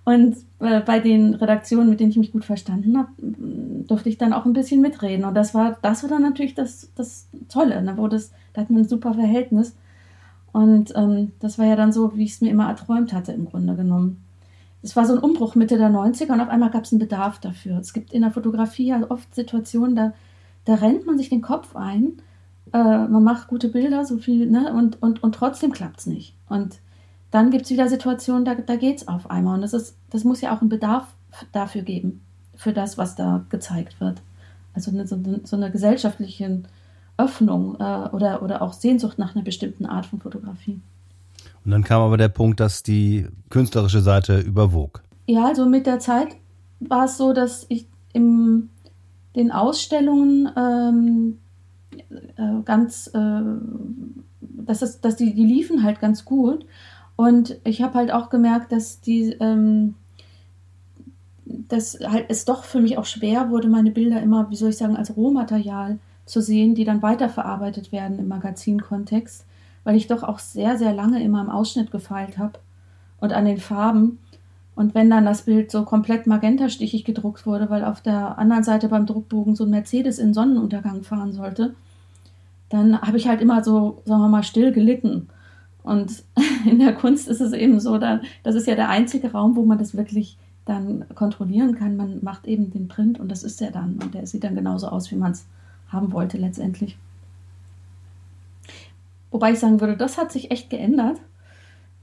Und 0.05 0.37
äh, 0.61 0.81
bei 0.83 1.01
den 1.01 1.35
Redaktionen, 1.35 1.91
mit 1.91 1.99
denen 1.99 2.13
ich 2.13 2.17
mich 2.17 2.33
gut 2.33 2.45
verstanden 2.45 2.97
habe, 2.97 3.11
durfte 3.19 4.09
ich 4.09 4.19
dann 4.19 4.33
auch 4.33 4.45
ein 4.45 4.53
bisschen 4.53 4.81
mitreden. 4.81 5.25
Und 5.25 5.35
das 5.35 5.53
war, 5.53 5.79
das 5.83 6.05
war 6.05 6.11
dann 6.11 6.23
natürlich 6.23 6.55
das, 6.55 6.93
das 6.95 7.29
Tolle, 7.49 7.83
ne? 7.83 7.95
wo 7.97 8.07
das, 8.07 8.31
da 8.53 8.61
hat 8.61 8.71
man 8.71 8.83
ein 8.83 8.89
super 8.89 9.15
Verhältnis. 9.15 9.75
Und 10.53 10.93
ähm, 10.95 11.33
das 11.41 11.59
war 11.59 11.67
ja 11.67 11.77
dann 11.77 11.93
so, 11.93 12.17
wie 12.17 12.25
ich 12.25 12.33
es 12.33 12.41
mir 12.41 12.51
immer 12.51 12.69
erträumt 12.69 13.13
hatte, 13.13 13.33
im 13.33 13.47
Grunde 13.47 13.75
genommen. 13.75 14.23
Es 14.83 14.97
war 14.97 15.07
so 15.07 15.15
ein 15.15 15.21
Umbruch 15.21 15.55
Mitte 15.55 15.79
der 15.79 15.91
90er 15.91 16.33
und 16.33 16.41
auf 16.41 16.49
einmal 16.49 16.71
gab 16.71 16.85
es 16.85 16.93
einen 16.93 16.99
Bedarf 16.99 17.39
dafür. 17.39 17.79
Es 17.79 17.93
gibt 17.93 18.13
in 18.13 18.23
der 18.23 18.33
Fotografie 18.33 18.89
ja 18.89 19.01
oft 19.09 19.35
Situationen, 19.35 19.97
da, 19.97 20.13
da 20.65 20.75
rennt 20.75 21.07
man 21.07 21.19
sich 21.19 21.31
den 21.31 21.41
Kopf 21.41 21.77
ein 21.77 22.21
äh, 22.73 22.79
man 22.79 23.23
macht 23.23 23.49
gute 23.49 23.69
Bilder, 23.69 24.05
so 24.05 24.19
viel, 24.19 24.51
ne? 24.51 24.73
Und, 24.73 25.03
und, 25.03 25.23
und 25.23 25.35
trotzdem 25.35 25.73
klappt 25.73 26.01
es 26.01 26.07
nicht. 26.07 26.35
Und 26.49 26.81
dann 27.31 27.51
gibt 27.51 27.65
es 27.65 27.71
wieder 27.71 27.89
Situationen, 27.89 28.45
da, 28.45 28.55
da 28.55 28.77
geht 28.77 28.99
es 28.99 29.09
auf 29.09 29.31
einmal. 29.31 29.57
Und 29.57 29.63
das, 29.63 29.75
ist, 29.75 29.97
das 30.11 30.25
muss 30.25 30.41
ja 30.41 30.55
auch 30.55 30.61
einen 30.61 30.71
Bedarf 30.71 31.07
dafür 31.53 31.83
geben, 31.83 32.23
für 32.55 32.73
das, 32.73 32.99
was 32.99 33.15
da 33.15 33.45
gezeigt 33.49 34.01
wird. 34.01 34.23
Also 34.75 34.91
eine, 34.91 35.07
so, 35.07 35.19
so 35.45 35.57
eine 35.57 35.71
gesellschaftliche 35.71 36.63
Öffnung 37.23 37.77
äh, 37.79 38.09
oder, 38.13 38.43
oder 38.43 38.63
auch 38.63 38.73
Sehnsucht 38.73 39.19
nach 39.19 39.35
einer 39.35 39.45
bestimmten 39.45 39.87
Art 39.87 40.07
von 40.07 40.21
Fotografie. 40.21 40.81
Und 41.65 41.71
dann 41.71 41.85
kam 41.85 42.03
aber 42.03 42.17
der 42.17 42.29
Punkt, 42.29 42.61
dass 42.61 42.83
die 42.83 43.27
künstlerische 43.51 44.01
Seite 44.01 44.41
überwog. 44.41 45.03
Ja, 45.27 45.47
also 45.47 45.67
mit 45.67 45.87
der 45.87 45.99
Zeit 45.99 46.29
war 46.81 47.05
es 47.05 47.17
so, 47.17 47.33
dass 47.33 47.67
ich 47.69 47.87
in 48.13 48.69
den 49.37 49.51
Ausstellungen 49.51 50.51
ähm, 50.57 51.39
äh, 52.11 52.63
ganz, 52.65 53.09
äh, 53.15 53.43
dass, 54.41 54.83
es, 54.83 55.01
dass 55.01 55.17
die, 55.17 55.35
die 55.35 55.47
liefen 55.47 55.83
halt 55.83 56.01
ganz 56.01 56.25
gut. 56.25 56.67
Und 57.17 57.59
ich 57.65 57.83
habe 57.83 57.95
halt 57.95 58.13
auch 58.13 58.31
gemerkt, 58.31 58.73
dass 58.73 59.01
die, 59.01 59.37
ähm, 59.41 59.95
dass 61.45 61.99
halt 62.01 62.27
es 62.29 62.45
doch 62.45 62.65
für 62.65 62.81
mich 62.81 62.99
auch 62.99 63.05
schwer 63.05 63.51
wurde, 63.51 63.69
meine 63.69 63.91
Bilder 63.91 64.21
immer, 64.21 64.51
wie 64.51 64.57
soll 64.57 64.71
ich 64.71 64.77
sagen, 64.77 64.97
als 64.97 65.17
Rohmaterial 65.17 65.99
zu 66.33 66.41
sehen, 66.41 66.75
die 66.75 66.85
dann 66.85 67.03
weiterverarbeitet 67.03 67.93
werden 67.93 68.19
im 68.19 68.29
Magazinkontext, 68.29 69.45
weil 69.85 69.97
ich 69.97 70.07
doch 70.07 70.23
auch 70.23 70.39
sehr, 70.39 70.79
sehr 70.79 70.93
lange 70.93 71.23
immer 71.23 71.41
im 71.41 71.51
Ausschnitt 71.51 71.91
gefeilt 71.91 72.39
habe 72.39 72.59
und 73.21 73.33
an 73.33 73.45
den 73.45 73.59
Farben. 73.59 74.19
Und 74.75 74.95
wenn 74.95 75.11
dann 75.11 75.27
das 75.27 75.43
Bild 75.43 75.71
so 75.71 75.85
komplett 75.85 76.27
magentastichig 76.27 77.05
gedruckt 77.05 77.47
wurde, 77.47 77.69
weil 77.69 77.85
auf 77.85 78.01
der 78.01 78.39
anderen 78.39 78.65
Seite 78.65 78.89
beim 78.89 79.07
Druckbogen 79.07 79.55
so 79.55 79.65
ein 79.65 79.71
Mercedes 79.71 80.19
in 80.19 80.33
Sonnenuntergang 80.33 81.03
fahren 81.03 81.33
sollte, 81.33 81.75
dann 82.71 83.01
habe 83.03 83.19
ich 83.19 83.29
halt 83.29 83.43
immer 83.43 83.63
so, 83.63 84.01
sagen 84.07 84.23
wir 84.23 84.29
mal, 84.29 84.43
still 84.43 84.73
gelitten. 84.73 85.29
Und 85.83 86.25
in 86.65 86.79
der 86.79 86.95
Kunst 86.95 87.29
ist 87.29 87.41
es 87.41 87.53
eben 87.53 87.79
so, 87.81 87.99
dann, 87.99 88.23
das 88.43 88.55
ist 88.55 88.67
ja 88.67 88.75
der 88.75 88.89
einzige 88.89 89.33
Raum, 89.33 89.57
wo 89.57 89.65
man 89.65 89.79
das 89.79 89.95
wirklich 89.95 90.39
dann 90.65 91.05
kontrollieren 91.15 91.75
kann. 91.75 91.97
Man 91.97 92.21
macht 92.23 92.47
eben 92.47 92.71
den 92.71 92.89
Print 92.89 93.21
und 93.21 93.31
das 93.31 93.43
ist 93.43 93.61
der 93.61 93.73
dann. 93.73 93.99
Und 94.03 94.15
der 94.15 94.27
sieht 94.27 94.45
dann 94.45 94.55
genauso 94.55 94.89
aus, 94.89 95.11
wie 95.11 95.17
man 95.17 95.33
es 95.33 95.45
haben 95.93 96.13
wollte 96.13 96.39
letztendlich. 96.39 96.97
Wobei 99.31 99.53
ich 99.53 99.59
sagen 99.59 99.81
würde, 99.81 99.97
das 99.97 100.19
hat 100.19 100.31
sich 100.31 100.51
echt 100.51 100.71
geändert. 100.71 101.19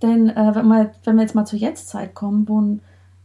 Denn 0.02 0.30
äh, 0.30 0.56
wenn, 0.56 0.68
wir, 0.68 0.92
wenn 1.04 1.16
wir 1.16 1.24
jetzt 1.24 1.36
mal 1.36 1.46
zur 1.46 1.60
Jetztzeit 1.60 2.16
kommen, 2.16 2.48
wo 2.48 2.80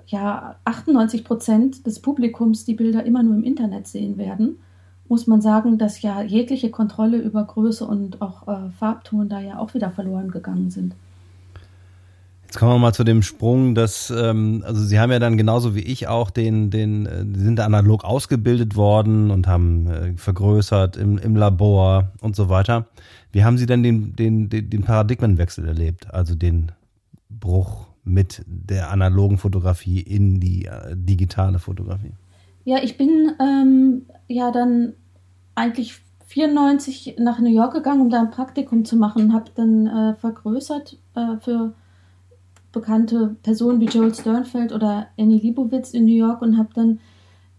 ja 0.07 0.57
98 0.65 1.25
Prozent 1.25 1.87
des 1.87 2.01
Publikums 2.01 2.65
die 2.65 2.75
Bilder 2.75 3.05
immer 3.05 3.23
nur 3.23 3.35
im 3.35 3.45
Internet 3.45 3.87
sehen 3.87 4.19
werden, 4.19 4.59
muss 5.09 5.27
man 5.27 5.41
sagen, 5.41 5.79
dass 5.79 6.03
ja 6.03 6.23
jegliche 6.23 6.71
Kontrolle 6.71 7.19
über 7.19 7.45
Größe 7.45 7.87
und 7.87 8.21
auch 8.23 8.49
äh, 8.49 8.71
Farbton 8.79 9.29
da 9.29 9.41
ja 9.41 9.59
auch 9.59 9.75
wieder 9.75 9.91
verloren 9.91 10.31
gegangen 10.31 10.71
sind. 10.71 10.95
Jetzt 12.55 12.61
kommen 12.61 12.75
wir 12.75 12.79
mal 12.79 12.93
zu 12.93 13.03
dem 13.03 13.23
Sprung, 13.23 13.75
dass, 13.75 14.11
ähm, 14.11 14.63
also 14.65 14.81
Sie 14.81 15.01
haben 15.01 15.11
ja 15.11 15.19
dann 15.19 15.37
genauso 15.37 15.75
wie 15.75 15.81
ich 15.81 16.07
auch 16.07 16.31
den, 16.31 16.71
den, 16.71 17.05
äh, 17.05 17.25
sind 17.37 17.59
analog 17.59 18.05
ausgebildet 18.05 18.77
worden 18.77 19.33
und 19.33 19.49
haben 19.49 19.89
äh, 19.89 20.13
vergrößert 20.17 20.97
im, 20.97 21.19
im 21.19 21.35
Labor 21.35 22.13
und 22.21 22.37
so 22.37 22.49
weiter. 22.49 22.87
Wie 23.33 23.43
haben 23.43 23.59
Sie 23.59 23.67
denn 23.67 23.83
den, 23.83 24.15
den, 24.15 24.51
den, 24.51 24.71
den 24.71 24.83
Paradigmenwechsel 24.85 25.67
erlebt, 25.67 26.15
also 26.15 26.37
den 26.37 26.71
Bruch 27.29 27.89
mit 28.05 28.45
der 28.47 28.93
analogen 28.93 29.39
Fotografie 29.39 29.99
in 29.99 30.39
die 30.39 30.67
äh, 30.67 30.95
digitale 30.95 31.59
Fotografie? 31.59 32.13
Ja, 32.63 32.79
ich 32.81 32.97
bin 32.97 33.33
ähm, 33.41 34.03
ja 34.29 34.53
dann 34.53 34.93
eigentlich 35.57 36.01
94 36.29 37.17
nach 37.19 37.41
New 37.41 37.53
York 37.53 37.75
gegangen, 37.75 38.03
um 38.03 38.11
da 38.11 38.21
ein 38.21 38.31
Praktikum 38.31 38.85
zu 38.85 38.95
machen, 38.95 39.33
habe 39.33 39.51
dann 39.57 39.89
äh, 39.89 40.15
vergrößert 40.15 40.97
äh, 41.17 41.39
für 41.41 41.75
bekannte 42.75 43.37
Personen 43.43 43.81
wie 43.81 43.87
Joel 43.87 44.15
Sternfeld 44.15 44.73
oder 44.73 45.07
Annie 45.19 45.41
Leibovitz 45.41 45.93
in 45.93 46.05
New 46.05 46.15
York 46.15 46.43
und 46.43 46.59
habe 46.59 46.69
dann 46.75 47.01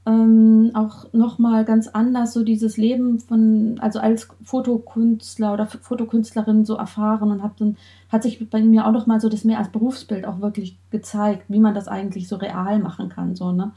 ähm, 0.06 0.72
auch 0.76 1.12
nochmal 1.14 1.66
ganz 1.66 1.88
anders 1.88 2.34
so 2.34 2.44
dieses 2.44 2.78
Leben 2.78 3.20
von, 3.20 3.80
also 3.80 4.00
als 4.00 4.28
Fotokünstler 4.44 5.54
oder 5.54 5.66
Fotokünstlerin 5.66 6.64
so 6.64 6.76
erfahren 6.76 7.32
und 7.32 7.42
habe 7.42 7.56
dann, 7.58 7.78
hat 8.10 8.22
sich 8.22 8.48
bei 8.50 8.62
mir 8.62 8.86
auch 8.86 8.92
nochmal 8.92 9.20
so 9.20 9.30
das 9.30 9.44
mehr 9.44 9.58
als 9.58 9.70
Berufsbild 9.70 10.26
auch 10.26 10.42
wirklich 10.42 10.78
gezeigt, 10.92 11.46
wie 11.48 11.60
man 11.60 11.74
das 11.74 11.88
eigentlich 11.88 12.28
so 12.28 12.36
real 12.36 12.80
machen 12.80 13.10
kann, 13.10 13.36
so, 13.36 13.52
ne. 13.52 13.72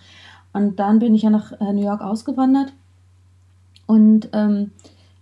Und 0.52 0.78
dann 0.78 0.98
bin 0.98 1.14
ich 1.14 1.22
ja 1.22 1.30
nach 1.30 1.52
äh, 1.60 1.72
New 1.72 1.84
York 1.84 2.00
ausgewandert 2.00 2.72
und 3.86 4.30
ähm, 4.32 4.72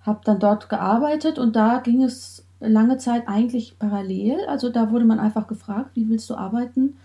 habe 0.03 0.21
dann 0.25 0.39
dort 0.39 0.69
gearbeitet 0.69 1.39
und 1.39 1.57
da 1.57 1.79
ging 1.79 2.03
es 2.03 2.46
lange 2.61 2.99
Zeit 2.99 3.29
eigentlich 3.29 3.79
parallel. 3.79 4.39
Also 4.49 4.71
da 4.71 4.91
wurde 4.91 5.05
man 5.05 5.21
einfach 5.21 5.47
gefragt, 5.47 5.91
wie 5.95 6.09
willst 6.09 6.29
du 6.31 6.35
arbeiten? 6.35 6.97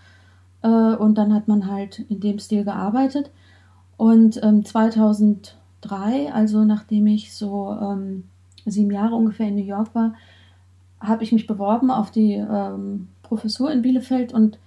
Äh, 0.62 0.68
und 0.68 1.16
dann 1.16 1.34
hat 1.34 1.48
man 1.48 1.70
halt 1.70 2.00
in 2.00 2.20
dem 2.20 2.38
Stil 2.38 2.64
gearbeitet. 2.64 3.30
Und 3.96 4.42
ähm, 4.42 4.64
2003, 4.64 6.32
also 6.32 6.64
nachdem 6.64 7.06
ich 7.06 7.34
so 7.34 7.76
ähm, 7.80 8.24
sieben 8.64 8.90
Jahre 8.90 9.14
ungefähr 9.14 9.48
in 9.48 9.56
New 9.56 9.64
York 9.64 9.94
war, 9.94 10.14
habe 11.00 11.24
ich 11.24 11.32
mich 11.32 11.46
beworben 11.46 11.90
auf 11.90 12.10
die 12.10 12.34
ähm, 12.34 13.08
Professur 13.22 13.70
in 13.70 13.82
Bielefeld 13.82 14.32
und 14.32 14.58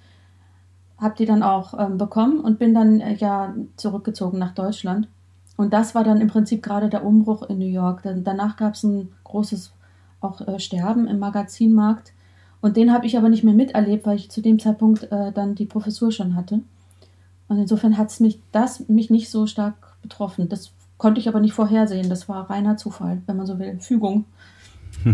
habe 0.97 1.15
die 1.17 1.25
dann 1.25 1.43
auch 1.43 1.77
ähm, 1.77 1.97
bekommen 1.97 2.39
und 2.39 2.59
bin 2.59 2.73
dann 2.73 3.01
äh, 3.01 3.15
ja 3.15 3.53
zurückgezogen 3.75 4.39
nach 4.39 4.53
Deutschland. 4.53 5.07
Und 5.57 5.73
das 5.73 5.95
war 5.95 6.03
dann 6.03 6.21
im 6.21 6.27
Prinzip 6.27 6.61
gerade 6.61 6.89
der 6.89 7.05
Umbruch 7.05 7.43
in 7.43 7.59
New 7.59 7.65
York. 7.65 8.03
Denn 8.03 8.23
danach 8.23 8.57
gab 8.57 8.73
es 8.73 8.83
ein 8.83 9.09
großes 9.23 9.71
auch 10.25 10.41
äh, 10.41 10.59
Sterben 10.59 11.07
im 11.07 11.19
Magazinmarkt. 11.19 12.13
Und 12.61 12.77
den 12.77 12.91
habe 12.91 13.05
ich 13.05 13.17
aber 13.17 13.29
nicht 13.29 13.43
mehr 13.43 13.53
miterlebt, 13.53 14.05
weil 14.05 14.17
ich 14.17 14.31
zu 14.31 14.41
dem 14.41 14.59
Zeitpunkt 14.59 15.11
äh, 15.11 15.31
dann 15.31 15.55
die 15.55 15.65
Professur 15.65 16.11
schon 16.11 16.35
hatte. 16.35 16.61
Und 17.47 17.59
insofern 17.59 17.97
hat 17.97 18.09
es 18.09 18.19
mich 18.19 18.39
das 18.51 18.87
mich 18.87 19.09
nicht 19.09 19.29
so 19.29 19.45
stark 19.45 19.75
betroffen. 20.01 20.49
Das 20.49 20.71
konnte 20.97 21.19
ich 21.19 21.27
aber 21.27 21.39
nicht 21.39 21.53
vorhersehen. 21.53 22.09
Das 22.09 22.27
war 22.27 22.49
reiner 22.49 22.77
Zufall, 22.77 23.21
wenn 23.27 23.37
man 23.37 23.45
so 23.45 23.59
will. 23.59 23.77
Fügung. 23.79 24.25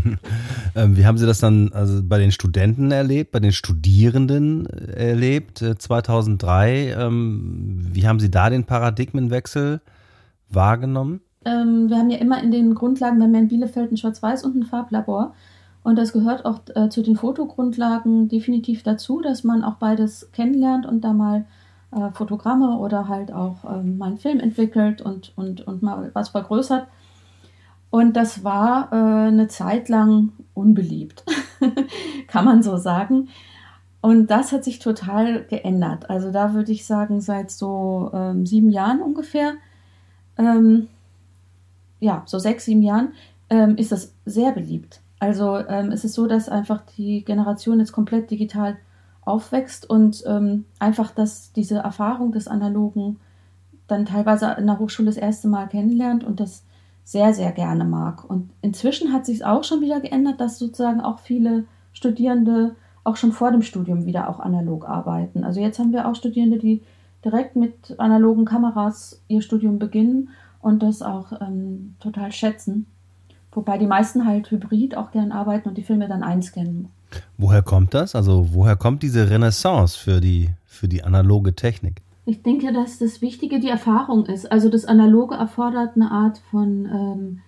Ähm, 0.73 0.95
wie 0.95 1.05
haben 1.05 1.17
Sie 1.17 1.25
das 1.25 1.39
dann 1.39 1.73
also 1.73 2.01
bei 2.01 2.17
den 2.17 2.31
Studenten 2.31 2.91
erlebt, 2.91 3.31
bei 3.31 3.41
den 3.41 3.51
Studierenden 3.51 4.65
äh, 4.67 5.09
erlebt, 5.09 5.57
2003? 5.57 6.71
Äh, 6.71 6.91
ähm, 6.91 7.87
wie 7.91 8.07
haben 8.07 8.21
Sie 8.21 8.31
da 8.31 8.49
den 8.49 8.63
Paradigmenwechsel 8.63 9.81
wahrgenommen? 10.47 11.19
Ähm, 11.45 11.89
wir 11.89 11.97
haben 11.97 12.09
ja 12.09 12.17
immer 12.19 12.41
in 12.41 12.51
den 12.51 12.75
Grundlagen 12.75 13.19
bei 13.19 13.39
in 13.39 13.47
Bielefeld 13.47 13.91
ein 13.91 13.97
Schwarz-Weiß 13.97 14.43
und 14.43 14.55
ein 14.55 14.63
Farblabor. 14.63 15.33
Und 15.83 15.97
das 15.97 16.13
gehört 16.13 16.45
auch 16.45 16.59
äh, 16.75 16.89
zu 16.89 17.01
den 17.01 17.15
Fotogrundlagen 17.15 18.27
definitiv 18.27 18.83
dazu, 18.83 19.21
dass 19.21 19.43
man 19.43 19.63
auch 19.63 19.75
beides 19.75 20.31
kennenlernt 20.31 20.85
und 20.85 21.01
da 21.03 21.13
mal 21.13 21.45
äh, 21.91 22.11
Fotogramme 22.11 22.77
oder 22.77 23.07
halt 23.07 23.33
auch 23.33 23.63
ähm, 23.65 23.97
mal 23.97 24.07
einen 24.07 24.17
Film 24.17 24.39
entwickelt 24.39 25.01
und, 25.01 25.33
und, 25.35 25.61
und 25.67 25.81
mal 25.81 26.11
was 26.13 26.29
vergrößert. 26.29 26.87
Und 27.89 28.15
das 28.15 28.43
war 28.43 28.91
äh, 28.93 29.27
eine 29.27 29.47
Zeit 29.47 29.89
lang 29.89 30.31
unbeliebt, 30.53 31.25
kann 32.27 32.45
man 32.45 32.63
so 32.63 32.77
sagen. 32.77 33.29
Und 34.01 34.31
das 34.31 34.51
hat 34.51 34.63
sich 34.63 34.79
total 34.79 35.45
geändert. 35.45 36.09
Also 36.09 36.31
da 36.31 36.53
würde 36.53 36.71
ich 36.71 36.85
sagen, 36.85 37.21
seit 37.21 37.51
so 37.51 38.11
ähm, 38.13 38.45
sieben 38.45 38.69
Jahren 38.69 39.01
ungefähr, 39.01 39.53
ähm, 40.37 40.87
ja, 42.01 42.23
so 42.25 42.37
sechs, 42.37 42.65
sieben 42.65 42.81
Jahren, 42.81 43.13
ähm, 43.49 43.77
ist 43.77 43.93
das 43.93 44.13
sehr 44.25 44.51
beliebt. 44.51 44.99
Also 45.19 45.57
ähm, 45.57 45.91
es 45.91 46.03
ist 46.03 46.15
so, 46.15 46.27
dass 46.27 46.49
einfach 46.49 46.81
die 46.97 47.23
Generation 47.23 47.79
jetzt 47.79 47.93
komplett 47.93 48.29
digital 48.31 48.75
aufwächst 49.21 49.89
und 49.89 50.23
ähm, 50.25 50.65
einfach, 50.79 51.11
dass 51.11 51.53
diese 51.53 51.77
Erfahrung 51.77 52.31
des 52.31 52.47
Analogen 52.47 53.19
dann 53.87 54.05
teilweise 54.05 54.55
in 54.57 54.65
der 54.65 54.79
Hochschule 54.79 55.05
das 55.05 55.17
erste 55.17 55.47
Mal 55.47 55.67
kennenlernt 55.67 56.23
und 56.23 56.39
das 56.39 56.65
sehr, 57.03 57.33
sehr 57.33 57.51
gerne 57.51 57.85
mag. 57.85 58.27
Und 58.27 58.49
inzwischen 58.61 59.13
hat 59.13 59.25
sich 59.25 59.37
es 59.37 59.43
auch 59.43 59.63
schon 59.63 59.81
wieder 59.81 59.99
geändert, 59.99 60.39
dass 60.39 60.57
sozusagen 60.57 61.01
auch 61.01 61.19
viele 61.19 61.65
Studierende 61.93 62.75
auch 63.03 63.15
schon 63.15 63.31
vor 63.31 63.51
dem 63.51 63.61
Studium 63.61 64.05
wieder 64.05 64.29
auch 64.29 64.39
analog 64.39 64.87
arbeiten. 64.87 65.43
Also 65.43 65.59
jetzt 65.59 65.77
haben 65.77 65.91
wir 65.91 66.07
auch 66.07 66.15
Studierende, 66.15 66.57
die 66.57 66.81
direkt 67.23 67.55
mit 67.55 67.99
analogen 67.99 68.45
Kameras 68.45 69.21
ihr 69.27 69.41
Studium 69.41 69.77
beginnen 69.77 70.29
und 70.61 70.83
das 70.83 71.01
auch 71.01 71.31
ähm, 71.41 71.95
total 71.99 72.31
schätzen. 72.31 72.85
Wobei 73.51 73.77
die 73.77 73.87
meisten 73.87 74.25
halt 74.25 74.49
hybrid 74.49 74.95
auch 74.95 75.11
gern 75.11 75.31
arbeiten 75.31 75.69
und 75.69 75.77
die 75.77 75.83
Filme 75.83 76.07
dann 76.07 76.23
einscannen. 76.23 76.87
Woher 77.37 77.61
kommt 77.61 77.93
das? 77.93 78.15
Also 78.15 78.53
woher 78.53 78.75
kommt 78.75 79.03
diese 79.03 79.29
Renaissance 79.29 79.97
für 79.97 80.21
die, 80.21 80.49
für 80.65 80.87
die 80.87 81.03
analoge 81.03 81.53
Technik? 81.53 82.01
Ich 82.25 82.43
denke, 82.43 82.71
dass 82.71 82.99
das 82.99 83.21
Wichtige 83.21 83.59
die 83.59 83.67
Erfahrung 83.67 84.25
ist. 84.27 84.51
Also 84.51 84.69
das 84.69 84.85
Analoge 84.85 85.35
erfordert 85.35 85.95
eine 85.95 86.11
Art 86.11 86.37
von 86.49 86.85
ähm, 86.85 87.41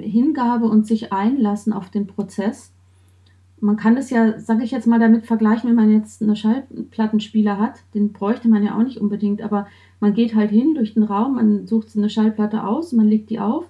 Hingabe 0.00 0.66
und 0.66 0.86
sich 0.86 1.12
einlassen 1.12 1.72
auf 1.72 1.90
den 1.90 2.06
Prozess. 2.06 2.72
Man 3.60 3.76
kann 3.76 3.96
es 3.96 4.10
ja, 4.10 4.38
sage 4.38 4.64
ich 4.64 4.70
jetzt 4.70 4.86
mal, 4.86 4.98
damit 4.98 5.26
vergleichen, 5.26 5.68
wenn 5.68 5.76
man 5.76 5.90
jetzt 5.90 6.22
einen 6.22 6.36
Schallplattenspieler 6.36 7.58
hat. 7.58 7.80
Den 7.94 8.12
bräuchte 8.12 8.48
man 8.48 8.62
ja 8.64 8.76
auch 8.76 8.82
nicht 8.82 8.98
unbedingt, 8.98 9.42
aber 9.42 9.66
man 10.00 10.14
geht 10.14 10.34
halt 10.34 10.50
hin 10.50 10.74
durch 10.74 10.94
den 10.94 11.02
Raum, 11.02 11.36
man 11.36 11.66
sucht 11.66 11.96
eine 11.96 12.08
Schallplatte 12.08 12.64
aus, 12.64 12.92
man 12.92 13.06
legt 13.06 13.28
die 13.30 13.38
auf. 13.38 13.66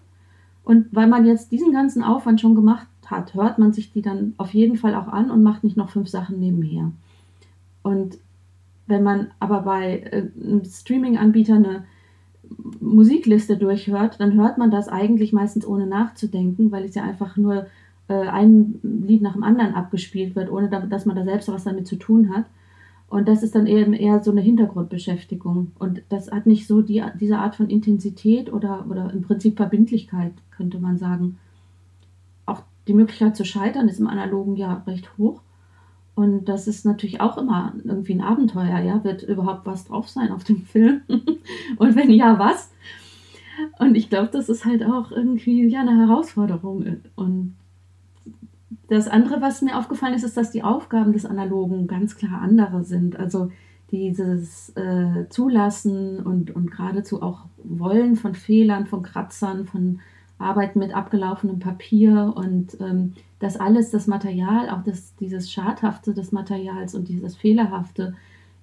Und 0.63 0.87
weil 0.93 1.09
man 1.09 1.27
jetzt 1.27 1.51
diesen 1.51 1.73
ganzen 1.73 2.05
Aufwand 2.05 2.41
schon 2.41 2.55
gemacht 2.55 2.87
hat, 3.07 3.35
hört 3.35 3.59
man 3.59 3.73
sich 3.73 3.93
die 3.93 4.03
dann 4.03 4.35
auf 4.37 4.55
jeden 4.55 4.77
Fall 4.77 4.95
auch 4.95 5.09
an 5.09 5.31
und 5.31 5.43
macht 5.43 5.65
nicht 5.65 5.77
noch 5.77 5.91
fünf 5.91 6.09
Sachen 6.09 6.39
nebenher. 6.39 6.93
Und 7.83 8.19
wenn 8.87 9.03
man 9.03 9.29
aber 9.41 9.63
bei 9.63 10.01
äh, 10.01 10.29
einem 10.41 10.65
Streaming-Anbieter 10.65 11.55
eine 11.55 11.85
Musikliste 12.81 13.57
durchhört, 13.57 14.21
dann 14.21 14.35
hört 14.35 14.59
man 14.59 14.71
das 14.71 14.89
eigentlich 14.89 15.33
meistens 15.33 15.67
ohne 15.67 15.87
nachzudenken, 15.87 16.73
weil 16.73 16.85
es 16.85 16.95
ja 16.95 17.03
einfach 17.03 17.37
nur 17.37 17.67
ein 18.15 18.81
Lied 18.83 19.23
nach 19.23 19.35
dem 19.35 19.43
anderen 19.43 19.75
abgespielt 19.75 20.37
wird, 20.37 20.51
ohne 20.51 20.69
dass 20.69 21.07
man 21.07 21.17
da 21.17 21.25
selbst 21.25 21.49
was 21.49 21.65
damit 21.65 21.87
zu 21.87 21.97
tun 21.97 22.35
hat. 22.35 22.45
Und 23.09 23.27
das 23.27 23.43
ist 23.43 23.57
dann 23.57 23.67
eben 23.67 23.93
eher 23.93 24.23
so 24.23 24.31
eine 24.31 24.41
Hintergrundbeschäftigung. 24.41 25.73
Und 25.79 26.03
das 26.11 26.31
hat 26.31 26.47
nicht 26.47 26.69
so 26.69 26.81
die, 26.81 27.03
diese 27.21 27.39
Art 27.39 27.57
von 27.57 27.69
Intensität 27.69 28.53
oder, 28.53 28.87
oder 28.89 29.13
im 29.13 29.23
Prinzip 29.23 29.57
Verbindlichkeit, 29.57 30.33
könnte 30.53 30.79
man 30.79 30.97
sagen. 30.97 31.39
Auch 32.47 32.63
die 32.87 32.95
Möglichkeit 32.95 33.37
zu 33.37 33.45
scheitern 33.45 33.89
ist 33.89 33.99
im 33.99 34.07
Analogen 34.07 34.55
ja 34.55 34.85
recht 34.87 35.19
hoch. 35.19 35.43
Und 36.15 36.45
das 36.45 36.69
ist 36.69 36.85
natürlich 36.85 37.21
auch 37.21 37.37
immer 37.37 37.73
irgendwie 37.83 38.15
ein 38.15 38.21
Abenteuer, 38.21 38.79
ja. 38.79 39.03
Wird 39.03 39.25
überhaupt 39.25 39.67
was 39.67 39.87
drauf 39.87 40.09
sein 40.09 40.31
auf 40.31 40.45
dem 40.45 40.63
Film? 40.63 41.01
Und 41.79 41.97
wenn 41.97 42.11
ja, 42.11 42.39
was? 42.39 42.71
Und 43.81 43.97
ich 43.97 44.09
glaube, 44.09 44.29
das 44.33 44.49
ist 44.49 44.65
halt 44.65 44.85
auch 44.85 45.11
irgendwie 45.11 45.67
ja 45.67 45.81
eine 45.81 45.97
Herausforderung. 45.97 46.99
Und 47.17 47.57
das 48.91 49.07
andere, 49.07 49.41
was 49.41 49.63
mir 49.63 49.79
aufgefallen 49.79 50.15
ist, 50.15 50.25
ist, 50.25 50.37
dass 50.37 50.51
die 50.51 50.65
Aufgaben 50.65 51.13
des 51.13 51.25
Analogen 51.25 51.87
ganz 51.87 52.17
klar 52.17 52.43
andere 52.43 52.83
sind. 52.83 53.17
Also 53.17 53.53
dieses 53.93 54.71
äh, 54.77 55.29
Zulassen 55.29 56.19
und, 56.19 56.51
und 56.51 56.73
geradezu 56.73 57.23
auch 57.23 57.47
Wollen 57.63 58.17
von 58.17 58.35
Fehlern, 58.35 58.87
von 58.87 59.03
Kratzern, 59.03 59.67
von 59.67 60.01
Arbeiten 60.39 60.81
mit 60.81 60.93
abgelaufenem 60.93 61.61
Papier 61.61 62.33
und 62.35 62.81
ähm, 62.81 63.13
das 63.39 63.57
alles, 63.59 63.91
das 63.91 64.09
Material, 64.09 64.71
auch 64.71 64.83
das, 64.83 65.15
dieses 65.17 65.53
Schadhafte 65.53 66.13
des 66.13 66.33
Materials 66.33 66.95
und 66.97 67.09
dieses 67.09 67.37
Fehlerhafte, 67.37 68.15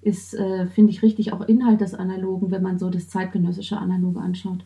ist, 0.02 0.34
äh, 0.34 0.66
finde 0.66 0.90
ich, 0.90 1.02
richtig 1.02 1.32
auch 1.32 1.40
Inhalt 1.40 1.80
des 1.80 1.94
Analogen, 1.94 2.50
wenn 2.50 2.62
man 2.62 2.78
so 2.78 2.90
das 2.90 3.08
zeitgenössische 3.08 3.78
Analoge 3.78 4.20
anschaut. 4.20 4.64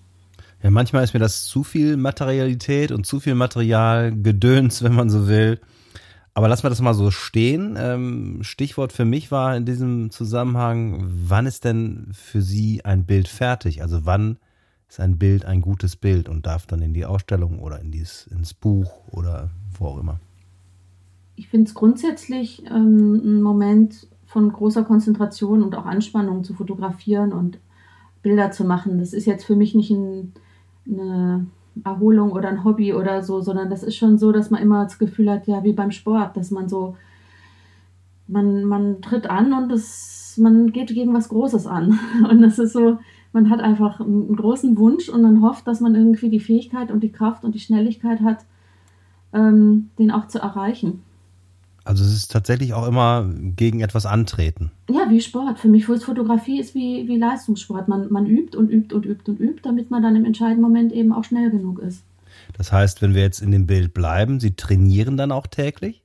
Ja, 0.63 0.71
manchmal 0.71 1.03
ist 1.03 1.13
mir 1.13 1.21
das 1.21 1.45
zu 1.45 1.65
viel 1.65 1.97
Materialität 1.97 2.93
und 2.93 3.05
zu 3.05 3.19
viel 3.19 3.35
Materialgedöns, 3.35 4.83
wenn 4.85 4.95
man 4.95 5.11
so 5.11 5.27
will. 5.27 5.61
Aber 6.35 6.49
lassen 6.49 6.63
wir 6.63 6.71
das 6.71 6.81
mal 6.81 6.95
so 6.95 7.11
stehen. 7.11 7.77
Ähm, 7.79 8.39
Stichwort 8.43 8.93
für 8.93 9.05
mich 9.05 9.31
war 9.31 9.57
in 9.57 9.67
diesem 9.67 10.11
Zusammenhang, 10.11 11.05
wann 11.05 11.47
ist 11.47 11.65
denn 11.65 12.09
für 12.13 12.41
Sie 12.41 12.85
ein 12.85 13.05
Bild 13.05 13.29
fertig? 13.29 13.83
Also 13.83 14.07
wann 14.07 14.39
ist 14.89 15.01
ein 15.01 15.19
Bild 15.19 15.45
ein 15.45 15.61
gutes 15.61 15.97
Bild 15.97 16.29
und 16.29 16.47
darf 16.47 16.67
dann 16.67 16.81
in 16.81 16.95
die 16.95 17.05
Ausstellung 17.05 17.59
oder 17.59 17.81
in 17.81 17.91
dies, 17.91 18.29
ins 18.31 18.55
Buch 18.55 18.93
oder 19.11 19.51
wo 19.79 19.87
auch 19.87 19.99
immer? 19.99 20.21
Ich 21.35 21.49
finde 21.49 21.69
es 21.69 21.75
grundsätzlich 21.75 22.65
ähm, 22.67 23.21
ein 23.25 23.43
Moment 23.43 24.07
von 24.27 24.51
großer 24.51 24.85
Konzentration 24.85 25.63
und 25.63 25.75
auch 25.75 25.87
Anspannung 25.87 26.45
zu 26.45 26.55
fotografieren 26.55 27.33
und 27.33 27.59
Bilder 28.23 28.53
zu 28.53 28.65
machen. 28.65 28.99
Das 28.99 29.13
ist 29.13 29.27
jetzt 29.27 29.45
für 29.45 29.57
mich 29.57 29.75
nicht 29.75 29.91
ein, 29.91 30.33
eine 30.87 31.47
Erholung 31.85 32.33
oder 32.33 32.49
ein 32.49 32.65
Hobby 32.65 32.93
oder 32.93 33.23
so, 33.23 33.41
sondern 33.41 33.71
das 33.71 33.83
ist 33.83 33.97
schon 33.97 34.19
so, 34.19 34.33
dass 34.33 34.51
man 34.51 34.63
immer 34.63 34.85
das 34.85 34.99
Gefühl 34.99 35.31
hat, 35.31 35.47
ja, 35.47 35.65
wie 35.65 35.73
beim 35.73 35.91
Sport, 35.91 36.37
dass 36.37 36.51
man 36.51 36.69
so, 36.69 36.97
man, 38.29 38.65
man 38.65 39.01
tritt 39.01 39.29
an 39.29 39.53
und 39.53 39.69
das, 39.71 40.37
man 40.39 40.73
geht 40.73 40.89
gegen 40.89 41.15
was 41.15 41.29
Großes 41.29 41.67
an. 41.67 41.99
Und 42.31 42.41
das 42.41 42.59
ist 42.59 42.73
so, 42.73 42.99
man 43.33 43.51
hat 43.51 43.61
einfach 43.61 44.01
einen 44.01 44.37
großen 44.37 44.77
Wunsch 44.79 45.09
und 45.09 45.23
man 45.23 45.43
hofft, 45.43 45.67
dass 45.67 45.81
man 45.81 45.95
irgendwie 45.95 46.29
die 46.29 46.41
Fähigkeit 46.41 46.91
und 46.91 47.03
die 47.03 47.13
Kraft 47.13 47.45
und 47.45 47.55
die 47.55 47.61
Schnelligkeit 47.61 48.21
hat, 48.21 48.45
ähm, 49.33 49.91
den 49.99 50.11
auch 50.11 50.27
zu 50.27 50.39
erreichen. 50.39 51.03
Also 51.85 52.05
es 52.05 52.13
ist 52.13 52.31
tatsächlich 52.31 52.75
auch 52.75 52.87
immer 52.87 53.29
gegen 53.57 53.81
etwas 53.81 54.07
antreten. 54.07 54.71
Ja, 54.89 55.11
wie 55.11 55.21
Sport. 55.21 55.59
Für 55.59 55.69
mich 55.69 55.87
Fotografie 55.87 56.61
ist 56.61 56.75
wie, 56.75 57.09
wie 57.09 57.17
Leistungssport. 57.17 57.89
Man, 57.89 58.13
man 58.13 58.27
übt 58.27 58.57
und 58.57 58.71
übt 58.71 58.95
und 58.95 59.05
übt 59.05 59.31
und 59.31 59.41
übt, 59.41 59.61
damit 59.63 59.91
man 59.91 60.03
dann 60.03 60.15
im 60.15 60.25
entscheidenden 60.25 60.63
Moment 60.63 60.93
eben 60.93 61.13
auch 61.13 61.25
schnell 61.25 61.51
genug 61.51 61.81
ist. 61.81 62.05
Das 62.57 62.73
heißt, 62.73 63.03
wenn 63.03 63.15
wir 63.15 63.23
jetzt 63.23 63.41
in 63.41 63.51
dem 63.51 63.67
Bild 63.67 63.95
bleiben, 63.95 64.39
Sie 64.39 64.55
trainieren 64.55 65.17
dann 65.17 65.33
auch 65.33 65.47
täglich? 65.47 66.03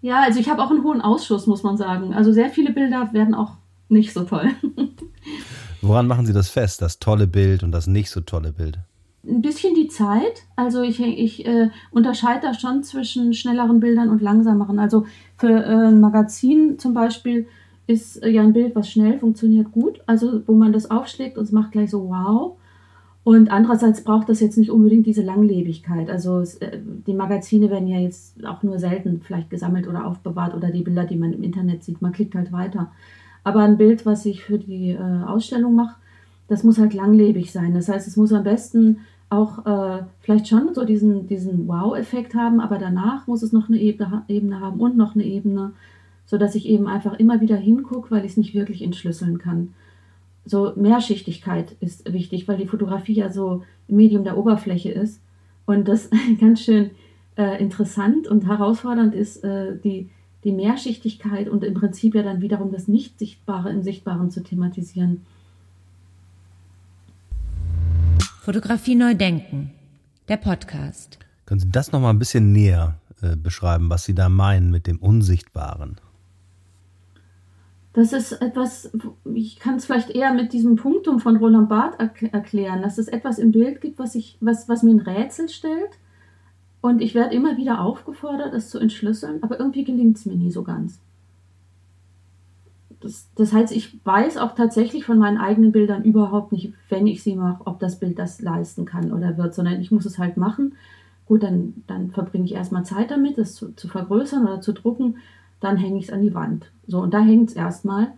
Ja, 0.00 0.22
also 0.22 0.40
ich 0.40 0.48
habe 0.48 0.62
auch 0.62 0.70
einen 0.70 0.84
hohen 0.84 1.00
Ausschuss, 1.00 1.46
muss 1.46 1.62
man 1.62 1.76
sagen. 1.76 2.14
Also 2.14 2.32
sehr 2.32 2.50
viele 2.50 2.72
Bilder 2.72 3.12
werden 3.12 3.34
auch 3.34 3.52
nicht 3.88 4.12
so 4.12 4.24
toll. 4.24 4.50
Woran 5.80 6.06
machen 6.06 6.26
Sie 6.26 6.32
das 6.32 6.48
fest, 6.48 6.82
das 6.82 6.98
tolle 6.98 7.26
Bild 7.26 7.62
und 7.62 7.72
das 7.72 7.86
nicht 7.86 8.10
so 8.10 8.20
tolle 8.20 8.52
Bild? 8.52 8.78
Ein 9.26 9.42
bisschen 9.42 9.74
die 9.74 9.88
Zeit. 9.88 10.44
Also 10.56 10.82
ich, 10.82 11.00
ich 11.00 11.46
äh, 11.46 11.70
unterscheide 11.90 12.40
da 12.42 12.54
schon 12.54 12.82
zwischen 12.82 13.34
schnelleren 13.34 13.80
Bildern 13.80 14.10
und 14.10 14.22
langsameren. 14.22 14.78
Also 14.78 15.06
für 15.36 15.50
äh, 15.50 15.88
ein 15.88 16.00
Magazin 16.00 16.78
zum 16.78 16.94
Beispiel 16.94 17.46
ist 17.86 18.22
äh, 18.22 18.28
ja 18.28 18.42
ein 18.42 18.52
Bild, 18.52 18.76
was 18.76 18.90
schnell 18.90 19.18
funktioniert, 19.18 19.72
gut. 19.72 20.00
Also 20.06 20.42
wo 20.46 20.54
man 20.54 20.72
das 20.72 20.90
aufschlägt 20.90 21.36
und 21.36 21.44
es 21.44 21.52
macht 21.52 21.72
gleich 21.72 21.90
so 21.90 22.08
wow. 22.08 22.56
Und 23.24 23.50
andererseits 23.50 24.04
braucht 24.04 24.30
das 24.30 24.40
jetzt 24.40 24.56
nicht 24.56 24.70
unbedingt 24.70 25.04
diese 25.04 25.22
Langlebigkeit. 25.22 26.08
Also 26.08 26.38
es, 26.38 26.54
äh, 26.56 26.78
die 27.06 27.14
Magazine 27.14 27.70
werden 27.70 27.88
ja 27.88 27.98
jetzt 27.98 28.42
auch 28.46 28.62
nur 28.62 28.78
selten 28.78 29.20
vielleicht 29.20 29.50
gesammelt 29.50 29.88
oder 29.88 30.06
aufbewahrt 30.06 30.54
oder 30.54 30.70
die 30.70 30.82
Bilder, 30.82 31.04
die 31.04 31.16
man 31.16 31.32
im 31.32 31.42
Internet 31.42 31.84
sieht, 31.84 32.00
man 32.00 32.12
klickt 32.12 32.34
halt 32.34 32.52
weiter. 32.52 32.92
Aber 33.44 33.60
ein 33.60 33.78
Bild, 33.78 34.06
was 34.06 34.24
ich 34.26 34.42
für 34.42 34.58
die 34.58 34.90
äh, 34.90 35.24
Ausstellung 35.26 35.74
mache, 35.74 35.96
das 36.48 36.64
muss 36.64 36.78
halt 36.78 36.94
langlebig 36.94 37.52
sein. 37.52 37.74
Das 37.74 37.88
heißt, 37.88 38.08
es 38.08 38.16
muss 38.16 38.32
am 38.32 38.44
besten 38.44 39.00
auch 39.30 39.66
äh, 39.66 40.02
vielleicht 40.20 40.48
schon 40.48 40.74
so 40.74 40.84
diesen, 40.84 41.26
diesen 41.26 41.68
Wow-Effekt 41.68 42.34
haben, 42.34 42.60
aber 42.60 42.78
danach 42.78 43.26
muss 43.26 43.42
es 43.42 43.52
noch 43.52 43.68
eine 43.68 43.78
Ebene, 43.78 44.24
Ebene 44.28 44.60
haben 44.60 44.80
und 44.80 44.96
noch 44.96 45.14
eine 45.14 45.24
Ebene, 45.24 45.72
sodass 46.24 46.54
ich 46.54 46.66
eben 46.66 46.86
einfach 46.86 47.18
immer 47.18 47.40
wieder 47.40 47.56
hingucke, 47.56 48.10
weil 48.10 48.24
ich 48.24 48.32
es 48.32 48.36
nicht 48.38 48.54
wirklich 48.54 48.82
entschlüsseln 48.82 49.38
kann. 49.38 49.74
So 50.46 50.72
Mehrschichtigkeit 50.76 51.76
ist 51.80 52.10
wichtig, 52.10 52.48
weil 52.48 52.56
die 52.56 52.66
Fotografie 52.66 53.14
ja 53.14 53.30
so 53.30 53.62
ein 53.88 53.96
Medium 53.96 54.24
der 54.24 54.38
Oberfläche 54.38 54.90
ist 54.90 55.20
und 55.66 55.86
das 55.88 56.08
ganz 56.40 56.62
schön 56.62 56.90
äh, 57.36 57.62
interessant 57.62 58.26
und 58.26 58.46
herausfordernd 58.46 59.14
ist 59.14 59.44
äh, 59.44 59.76
die, 59.84 60.08
die 60.44 60.52
Mehrschichtigkeit 60.52 61.50
und 61.50 61.64
im 61.64 61.74
Prinzip 61.74 62.14
ja 62.14 62.22
dann 62.22 62.40
wiederum 62.40 62.72
das 62.72 62.88
Nicht-Sichtbare 62.88 63.70
im 63.70 63.82
Sichtbaren 63.82 64.30
zu 64.30 64.42
thematisieren. 64.42 65.26
Fotografie 68.48 68.94
neu 68.94 69.14
denken, 69.14 69.74
der 70.26 70.38
Podcast. 70.38 71.18
Können 71.44 71.60
Sie 71.60 71.70
das 71.70 71.92
noch 71.92 72.00
mal 72.00 72.08
ein 72.08 72.18
bisschen 72.18 72.50
näher 72.50 72.94
äh, 73.20 73.36
beschreiben, 73.36 73.90
was 73.90 74.06
Sie 74.06 74.14
da 74.14 74.30
meinen 74.30 74.70
mit 74.70 74.86
dem 74.86 75.00
Unsichtbaren? 75.00 76.00
Das 77.92 78.14
ist 78.14 78.32
etwas, 78.32 78.90
ich 79.34 79.58
kann 79.58 79.74
es 79.74 79.84
vielleicht 79.84 80.08
eher 80.08 80.32
mit 80.32 80.54
diesem 80.54 80.76
Punktum 80.76 81.20
von 81.20 81.36
Roland 81.36 81.68
Barth 81.68 82.00
erklären, 82.00 82.80
dass 82.80 82.96
es 82.96 83.08
etwas 83.08 83.38
im 83.38 83.52
Bild 83.52 83.82
gibt, 83.82 83.98
was, 83.98 84.14
ich, 84.14 84.38
was, 84.40 84.66
was 84.66 84.82
mir 84.82 84.92
ein 84.92 85.00
Rätsel 85.00 85.50
stellt. 85.50 85.98
Und 86.80 87.02
ich 87.02 87.14
werde 87.14 87.34
immer 87.34 87.58
wieder 87.58 87.82
aufgefordert, 87.82 88.54
es 88.54 88.70
zu 88.70 88.78
entschlüsseln, 88.78 89.42
aber 89.42 89.60
irgendwie 89.60 89.84
gelingt 89.84 90.16
es 90.16 90.24
mir 90.24 90.36
nie 90.36 90.52
so 90.52 90.62
ganz. 90.62 91.00
Das, 93.00 93.28
das, 93.36 93.52
heißt, 93.52 93.72
ich 93.72 94.04
weiß 94.04 94.38
auch 94.38 94.54
tatsächlich 94.54 95.04
von 95.04 95.18
meinen 95.18 95.38
eigenen 95.38 95.72
Bildern 95.72 96.02
überhaupt 96.02 96.52
nicht, 96.52 96.72
wenn 96.88 97.06
ich 97.06 97.22
sie 97.22 97.36
mache, 97.36 97.66
ob 97.66 97.78
das 97.78 98.00
Bild 98.00 98.18
das 98.18 98.40
leisten 98.40 98.84
kann 98.84 99.12
oder 99.12 99.38
wird, 99.38 99.54
sondern 99.54 99.80
ich 99.80 99.92
muss 99.92 100.04
es 100.04 100.18
halt 100.18 100.36
machen. 100.36 100.74
Gut, 101.26 101.42
dann, 101.42 101.84
dann 101.86 102.10
verbringe 102.10 102.44
ich 102.44 102.54
erstmal 102.54 102.84
Zeit 102.84 103.10
damit, 103.10 103.38
das 103.38 103.54
zu, 103.54 103.74
zu 103.74 103.86
vergrößern 103.86 104.44
oder 104.44 104.60
zu 104.60 104.72
drucken 104.72 105.16
dann 105.60 105.76
hänge 105.76 105.98
ich 105.98 106.06
es 106.06 106.12
an 106.12 106.22
die 106.22 106.34
Wand. 106.34 106.70
So, 106.86 107.00
und 107.00 107.12
da 107.12 107.20
hängt 107.20 107.50
es 107.50 107.56
erstmal. 107.56 108.12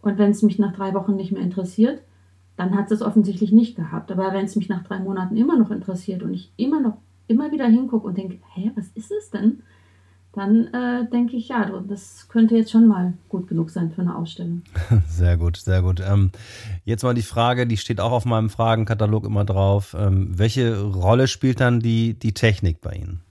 Und 0.00 0.18
wenn 0.18 0.30
es 0.30 0.42
mich 0.42 0.58
nach 0.58 0.74
drei 0.74 0.94
Wochen 0.94 1.16
nicht 1.16 1.32
mehr 1.32 1.42
interessiert, 1.42 2.02
dann 2.56 2.74
hat 2.74 2.90
es 2.90 3.02
offensichtlich 3.02 3.52
nicht 3.52 3.76
gehabt. 3.76 4.10
Aber 4.10 4.32
wenn 4.32 4.44
es 4.44 4.56
mich 4.56 4.68
nach 4.68 4.84
drei 4.84 4.98
Monaten 4.98 5.36
immer 5.36 5.58
noch 5.58 5.70
interessiert 5.70 6.22
und 6.22 6.32
ich 6.32 6.52
immer 6.56 6.80
noch 6.80 6.96
immer 7.28 7.50
wieder 7.50 7.66
hingucke 7.66 8.06
und 8.06 8.16
denke, 8.16 8.38
hä, 8.54 8.70
was 8.76 8.88
ist 8.94 9.10
es 9.10 9.30
denn? 9.30 9.62
Dann 10.36 10.66
äh, 10.66 11.08
denke 11.08 11.34
ich, 11.34 11.48
ja, 11.48 11.82
das 11.88 12.28
könnte 12.28 12.56
jetzt 12.56 12.70
schon 12.70 12.86
mal 12.86 13.14
gut 13.30 13.48
genug 13.48 13.70
sein 13.70 13.90
für 13.90 14.02
eine 14.02 14.14
Ausstellung. 14.14 14.60
Sehr 15.08 15.38
gut, 15.38 15.56
sehr 15.56 15.80
gut. 15.80 16.02
Ähm, 16.06 16.30
jetzt 16.84 17.04
mal 17.04 17.14
die 17.14 17.22
Frage, 17.22 17.66
die 17.66 17.78
steht 17.78 18.02
auch 18.02 18.12
auf 18.12 18.26
meinem 18.26 18.50
Fragenkatalog 18.50 19.24
immer 19.24 19.46
drauf. 19.46 19.96
Ähm, 19.98 20.38
welche 20.38 20.82
Rolle 20.82 21.26
spielt 21.26 21.60
dann 21.60 21.80
die, 21.80 22.12
die 22.12 22.34
Technik 22.34 22.82
bei 22.82 22.92
Ihnen? 22.92 23.22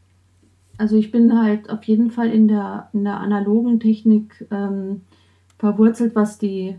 Also 0.79 0.97
ich 0.97 1.11
bin 1.11 1.39
halt 1.39 1.69
auf 1.69 1.83
jeden 1.83 2.09
Fall 2.09 2.31
in 2.31 2.47
der, 2.47 2.89
in 2.91 3.03
der 3.03 3.19
analogen 3.19 3.79
Technik 3.79 4.47
ähm, 4.49 5.01
verwurzelt, 5.59 6.15
was 6.15 6.39
die 6.39 6.75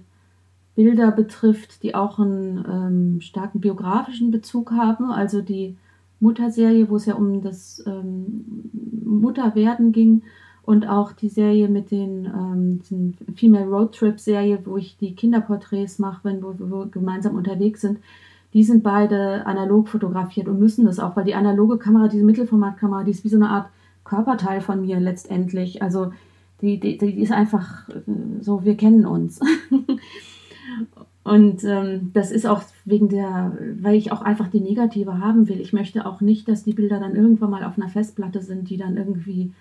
Bilder 0.75 1.13
betrifft, 1.13 1.85
die 1.85 1.95
auch 1.95 2.19
einen 2.19 2.65
ähm, 2.69 3.21
starken 3.21 3.61
biografischen 3.61 4.33
Bezug 4.33 4.73
haben. 4.73 5.13
Also 5.13 5.41
die 5.41 5.77
Mutterserie, 6.21 6.89
wo 6.89 6.97
es 6.97 7.07
ja 7.07 7.15
um 7.15 7.43
das 7.43 7.83
ähm, 7.87 8.71
Mutterwerden 9.05 9.93
ging 9.93 10.23
und 10.63 10.89
auch 10.89 11.13
die 11.13 11.29
Serie 11.29 11.69
mit 11.69 11.91
den 11.91 12.25
ähm, 12.25 13.15
Female 13.35 13.67
Road 13.67 13.95
Trip 13.95 14.19
Serie, 14.19 14.59
wo 14.65 14.77
ich 14.77 14.97
die 14.99 15.15
Kinderporträts 15.15 15.99
mache, 15.99 16.21
wenn 16.25 16.43
wir, 16.43 16.59
wir 16.59 16.87
gemeinsam 16.87 17.37
unterwegs 17.37 17.81
sind. 17.81 17.99
Die 18.53 18.65
sind 18.65 18.83
beide 18.83 19.47
analog 19.47 19.89
fotografiert 19.89 20.49
und 20.49 20.59
müssen 20.59 20.87
das 20.87 20.99
auch, 20.99 21.15
weil 21.17 21.25
die 21.25 21.35
analoge 21.35 21.79
Kamera, 21.79 22.09
diese 22.09 22.25
Mittelformatkamera, 22.25 23.05
die 23.05 23.11
ist 23.11 23.25
wie 23.25 23.29
so 23.29 23.37
eine 23.37 23.51
Art 23.51 23.69
Körperteil 24.05 24.61
von 24.61 24.81
mir 24.81 24.99
letztendlich. 24.99 25.83
Also 25.83 26.13
die, 26.63 26.81
die, 26.81 26.97
die 26.97 27.21
ist 27.21 27.33
einfach 27.33 27.89
äh, 27.89 28.01
so, 28.41 28.65
wir 28.65 28.77
kennen 28.77 29.07
uns. 29.07 29.41
Und 31.27 31.65
ähm, 31.65 32.13
das 32.13 32.31
ist 32.31 32.47
auch 32.47 32.63
wegen 32.85 33.09
der, 33.09 33.59
weil 33.81 33.97
ich 33.97 34.13
auch 34.13 34.23
einfach 34.23 34.47
die 34.47 34.61
Negative 34.61 35.19
haben 35.19 35.49
will. 35.49 35.61
Ich 35.61 35.73
möchte 35.73 36.07
auch 36.07 36.21
nicht, 36.21 36.47
dass 36.47 36.63
die 36.63 36.73
Bilder 36.73 37.01
dann 37.01 37.17
irgendwann 37.17 37.51
mal 37.51 37.65
auf 37.65 37.77
einer 37.77 37.89
Festplatte 37.89 38.41
sind, 38.41 38.71
die 38.71 38.77
dann 38.77 38.97
irgendwie, 38.97 39.53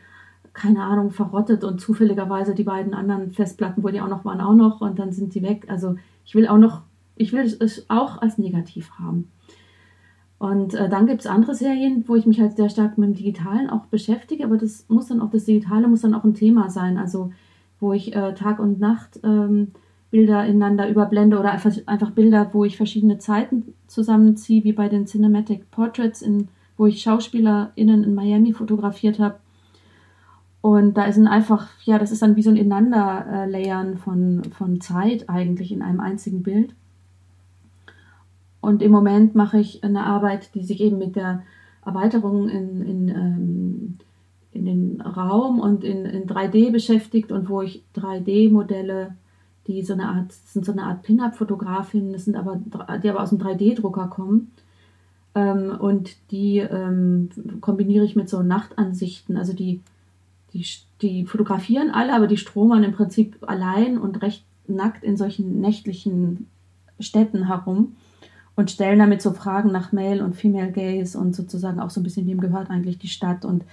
keine 0.53 0.83
Ahnung, 0.83 1.09
verrottet 1.09 1.63
und 1.63 1.81
zufälligerweise 1.81 2.53
die 2.53 2.65
beiden 2.65 2.93
anderen 2.93 3.31
Festplatten, 3.31 3.83
wo 3.83 3.89
die 3.89 3.99
auch 3.99 4.09
noch 4.09 4.23
waren, 4.25 4.41
auch 4.41 4.53
noch 4.53 4.81
und 4.81 4.99
dann 4.99 5.11
sind 5.11 5.33
die 5.33 5.41
weg. 5.41 5.65
Also 5.67 5.95
ich 6.23 6.35
will 6.35 6.47
auch 6.47 6.59
noch, 6.59 6.83
ich 7.15 7.33
will 7.33 7.41
es 7.41 7.89
auch 7.89 8.21
als 8.21 8.37
negativ 8.37 8.91
haben. 8.99 9.31
Und 10.37 10.75
äh, 10.75 10.87
dann 10.87 11.07
gibt 11.07 11.21
es 11.21 11.27
andere 11.27 11.55
Serien, 11.55 12.03
wo 12.05 12.15
ich 12.15 12.27
mich 12.27 12.39
halt 12.39 12.57
sehr 12.57 12.69
stark 12.69 12.99
mit 12.99 13.09
dem 13.09 13.15
Digitalen 13.15 13.71
auch 13.71 13.87
beschäftige, 13.87 14.43
aber 14.43 14.57
das 14.57 14.85
muss 14.87 15.07
dann 15.07 15.19
auch, 15.19 15.31
das 15.31 15.45
Digitale 15.45 15.87
muss 15.87 16.01
dann 16.01 16.13
auch 16.13 16.25
ein 16.25 16.35
Thema 16.35 16.69
sein. 16.69 16.99
Also 16.99 17.31
wo 17.79 17.91
ich 17.91 18.15
äh, 18.15 18.35
Tag 18.35 18.59
und 18.59 18.79
Nacht 18.79 19.19
ähm, 19.23 19.71
Bilder 20.15 20.45
ineinander 20.45 20.87
überblende 20.87 21.37
oder 21.37 21.51
einfach, 21.51 21.73
einfach 21.87 22.11
Bilder, 22.11 22.49
wo 22.53 22.63
ich 22.63 22.77
verschiedene 22.77 23.17
Zeiten 23.17 23.73
zusammenziehe, 23.87 24.63
wie 24.63 24.71
bei 24.71 24.87
den 24.87 25.07
Cinematic 25.07 25.69
Portraits, 25.71 26.21
in, 26.21 26.47
wo 26.77 26.85
ich 26.85 27.01
SchauspielerInnen 27.01 28.05
in 28.05 28.15
Miami 28.15 28.53
fotografiert 28.53 29.19
habe. 29.19 29.35
Und 30.61 30.95
da 30.95 31.03
ist 31.03 31.17
ein 31.17 31.27
einfach, 31.27 31.67
ja, 31.83 31.99
das 31.99 32.13
ist 32.13 32.21
dann 32.21 32.37
wie 32.37 32.43
so 32.43 32.49
ein 32.49 32.55
Ineinanderlayern 32.55 33.97
von, 33.97 34.43
von 34.57 34.79
Zeit 34.79 35.29
eigentlich 35.29 35.73
in 35.73 35.81
einem 35.81 35.99
einzigen 35.99 36.43
Bild. 36.43 36.73
Und 38.61 38.81
im 38.81 38.93
Moment 38.93 39.35
mache 39.35 39.59
ich 39.59 39.83
eine 39.83 40.05
Arbeit, 40.05 40.55
die 40.55 40.63
sich 40.63 40.79
eben 40.79 40.97
mit 40.97 41.17
der 41.17 41.43
Erweiterung 41.85 42.47
in, 42.47 42.81
in, 42.83 43.09
ähm, 43.09 43.97
in 44.53 44.65
den 44.65 45.01
Raum 45.01 45.59
und 45.59 45.83
in, 45.83 46.05
in 46.05 46.25
3D 46.25 46.71
beschäftigt 46.71 47.33
und 47.33 47.49
wo 47.49 47.61
ich 47.61 47.83
3D-Modelle, 47.97 49.13
die 49.67 49.83
so 49.83 49.93
eine 49.93 50.07
Art, 50.07 50.31
sind 50.31 50.65
so 50.65 50.71
eine 50.71 50.83
Art 50.83 51.03
Pin-Up-Fotografinnen, 51.03 52.13
das 52.13 52.25
sind 52.25 52.35
aber, 52.35 52.59
die 53.01 53.09
aber 53.09 53.21
aus 53.21 53.29
dem 53.29 53.39
3D-Drucker 53.39 54.07
kommen. 54.07 54.51
Ähm, 55.33 55.75
und 55.79 56.15
die 56.31 56.59
ähm, 56.59 57.29
kombiniere 57.61 58.05
ich 58.05 58.15
mit 58.15 58.29
so 58.29 58.43
Nachtansichten. 58.43 59.37
Also 59.37 59.53
die, 59.53 59.81
die, 60.53 60.65
die 61.01 61.25
fotografieren 61.25 61.91
alle, 61.91 62.13
aber 62.13 62.27
die 62.27 62.37
stromern 62.37 62.83
im 62.83 62.93
Prinzip 62.93 63.37
allein 63.41 63.97
und 63.97 64.21
recht 64.21 64.45
nackt 64.67 65.03
in 65.03 65.17
solchen 65.17 65.59
nächtlichen 65.61 66.47
Städten 66.99 67.47
herum 67.47 67.95
und 68.55 68.71
stellen 68.71 68.99
damit 68.99 69.21
so 69.21 69.33
Fragen 69.33 69.71
nach 69.71 69.91
Male 69.91 70.23
und 70.23 70.35
Female 70.35 70.71
Gaze 70.71 71.17
und 71.19 71.35
sozusagen 71.35 71.79
auch 71.79 71.89
so 71.89 71.99
ein 71.99 72.03
bisschen, 72.03 72.25
wem 72.25 72.39
gehört 72.39 72.69
eigentlich 72.69 72.97
die 72.97 73.09
Stadt 73.09 73.45
und 73.45 73.65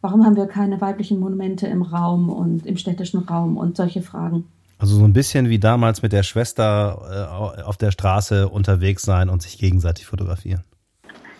warum 0.00 0.24
haben 0.24 0.36
wir 0.36 0.46
keine 0.46 0.80
weiblichen 0.80 1.20
Monumente 1.20 1.66
im 1.66 1.82
Raum 1.82 2.28
und 2.28 2.66
im 2.66 2.76
städtischen 2.76 3.20
Raum 3.20 3.56
und 3.56 3.76
solche 3.76 4.02
Fragen. 4.02 4.44
Also 4.78 4.96
so 4.96 5.04
ein 5.04 5.12
bisschen 5.12 5.48
wie 5.48 5.58
damals 5.58 6.02
mit 6.02 6.12
der 6.12 6.22
Schwester 6.22 7.58
äh, 7.58 7.62
auf 7.62 7.76
der 7.76 7.90
Straße 7.90 8.48
unterwegs 8.48 9.02
sein 9.02 9.28
und 9.28 9.42
sich 9.42 9.58
gegenseitig 9.58 10.06
fotografieren. 10.06 10.62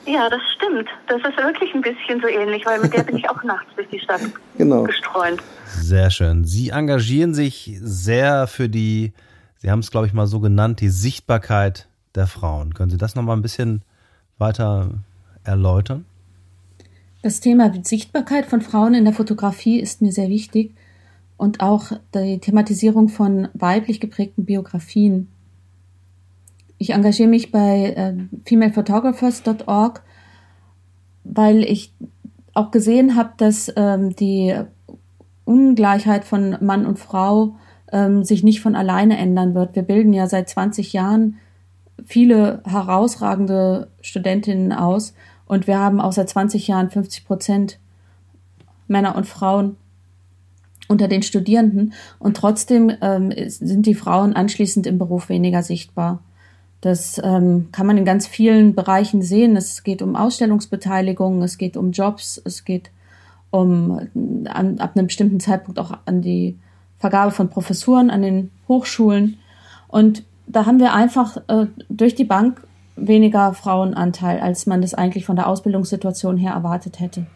Ja, 0.07 0.29
das 0.29 0.41
stimmt. 0.57 0.89
Das 1.07 1.19
ist 1.19 1.37
wirklich 1.37 1.73
ein 1.75 1.83
bisschen 1.83 2.21
so 2.21 2.29
ähnlich, 2.29 2.65
weil 2.67 2.81
mit 2.81 2.95
der 2.95 3.03
bin 3.05 3.17
ich 3.17 3.29
auch 3.29 3.43
nachts 3.45 3.69
durch 3.77 3.89
die 3.91 4.01
Stadt 4.01 4.23
genau. 4.57 4.83
gestreunt. 4.85 5.41
Sehr 5.67 6.11
schön. 6.11 6.45
Sie 6.45 6.71
engagieren 6.71 7.35
sich 7.35 7.79
sehr 7.81 8.47
für 8.47 8.69
die, 8.69 9.13
Sie 9.59 9.71
haben 9.71 9.81
es, 9.81 9.91
glaube 9.91 10.07
ich, 10.07 10.15
mal 10.15 10.27
so 10.27 10.41
genannt, 10.41 10.81
die 10.81 10.89
Sichtbarkeit 10.89 11.89
der 12.15 12.27
Frauen. 12.27 12.75
Können 12.75 12.91
Sie 12.91 12.97
das 12.97 13.15
noch 13.15 13.23
mal 13.23 13.35
ein 13.35 13.43
bisschen 13.43 13.83
weiter 14.39 14.91
erläutern? 15.45 16.07
Das 17.23 17.41
Thema 17.41 17.73
Sichtbarkeit 17.83 18.47
von 18.47 18.63
Frauen 18.63 18.95
in 18.95 19.05
der 19.05 19.13
Fotografie 19.13 19.79
ist 19.79 20.01
mir 20.01 20.13
sehr 20.13 20.29
wichtig 20.29 20.75
und 21.39 21.61
auch 21.61 21.93
die 22.15 22.41
Thematisierung 22.41 23.09
von 23.09 23.49
weiblich 23.55 24.01
geprägten 24.01 24.45
Biografien. 24.45 25.29
Ich 26.77 26.91
engagiere 26.91 27.29
mich 27.29 27.51
bei 27.51 27.95
äh, 27.97 28.15
femalephotographers.org, 28.45 30.03
weil 31.25 31.63
ich 31.63 31.95
auch 32.55 32.71
gesehen 32.71 33.17
habe, 33.17 33.31
dass 33.37 33.73
ähm, 33.77 34.15
die 34.17 34.55
Ungleichheit 35.45 36.25
von 36.25 36.57
Mann 36.61 36.85
und 36.85 36.99
Frau 36.99 37.55
ähm, 37.93 38.25
sich 38.25 38.43
nicht 38.43 38.61
von 38.61 38.75
alleine 38.75 39.17
ändern 39.17 39.55
wird. 39.55 39.77
Wir 39.77 39.85
bilden 39.85 40.13
ja 40.13 40.27
seit 40.27 40.49
20 40.49 40.93
Jahren 40.93 41.37
viele 42.05 42.63
herausragende 42.65 43.89
Studentinnen 44.01 44.73
aus 44.73 45.15
und 45.47 45.67
wir 45.67 45.79
haben 45.79 46.01
auch 46.01 46.13
seit 46.13 46.29
20 46.29 46.67
Jahren 46.67 46.91
50 46.91 47.27
Prozent 47.27 47.79
Männer 48.89 49.15
und 49.15 49.27
Frauen 49.27 49.77
unter 50.89 51.07
den 51.07 51.23
Studierenden 51.23 51.93
und 52.19 52.37
trotzdem 52.37 52.91
ähm, 53.01 53.33
sind 53.47 53.87
die 53.87 53.95
Frauen 53.95 54.35
anschließend 54.35 54.87
im 54.87 54.99
Beruf 54.99 55.29
weniger 55.29 55.63
sichtbar. 55.63 56.23
Das 56.81 57.21
ähm, 57.23 57.69
kann 57.73 57.87
man 57.87 57.99
in 57.99 58.05
ganz 58.05 58.27
vielen 58.27 58.75
Bereichen 58.75 59.23
sehen. 59.23 59.57
Es 59.57 59.83
geht 59.83 60.01
um 60.01 60.17
Ausstellungsbeteiligung, 60.17 61.43
es 61.43 61.59
geht 61.59 61.77
um 61.77 61.91
Jobs, 61.91 62.41
es 62.45 62.65
geht 62.65 62.91
um 63.51 64.01
an, 64.47 64.79
ab 64.79 64.93
einem 64.95 65.07
bestimmten 65.07 65.41
Zeitpunkt 65.41 65.79
auch 65.79 65.93
an 66.05 66.23
die 66.23 66.59
Vergabe 66.99 67.33
von 67.33 67.49
Professuren 67.49 68.11
an 68.11 68.23
den 68.23 68.51
Hochschulen. 68.69 69.39
Und 69.89 70.25
da 70.47 70.67
haben 70.67 70.79
wir 70.79 70.95
einfach 70.95 71.39
äh, 71.49 71.67
durch 71.89 72.15
die 72.15 72.25
Bank 72.25 72.63
weniger 72.97 73.55
Frauenanteil, 73.55 74.41
als 74.41 74.67
man 74.67 74.81
das 74.81 74.95
eigentlich 74.95 75.25
von 75.25 75.37
der 75.37 75.49
Ausbildungssituation 75.49 76.37
her 76.37 76.53
erwartet 76.53 77.01
hätte. 77.01 77.27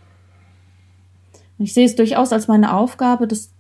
Ich 1.62 1.75
sehe 1.75 1.87
es 1.87 1.96
durchaus 1.96 2.33
als 2.33 2.48
meine 2.48 2.75
Aufgabe, 2.75 3.27
das 3.27 3.51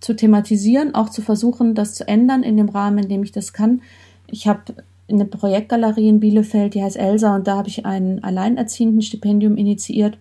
zu 0.00 0.14
thematisieren, 0.16 0.94
auch 0.94 1.10
zu 1.10 1.22
versuchen, 1.22 1.74
das 1.74 1.94
zu 1.94 2.08
ändern 2.08 2.42
in 2.42 2.56
dem 2.56 2.68
Rahmen, 2.68 2.98
in 2.98 3.08
dem 3.08 3.22
ich 3.22 3.32
das 3.32 3.52
kann. 3.52 3.82
Ich 4.26 4.46
habe 4.48 4.74
eine 5.08 5.24
Projektgalerie 5.26 6.08
in 6.08 6.20
Bielefeld, 6.20 6.74
die 6.74 6.82
heißt 6.82 6.96
Elsa, 6.96 7.36
und 7.36 7.46
da 7.46 7.58
habe 7.58 7.68
ich 7.68 7.84
ein 7.84 8.24
alleinerziehenden 8.24 9.02
Stipendium 9.02 9.56
initiiert. 9.56 10.18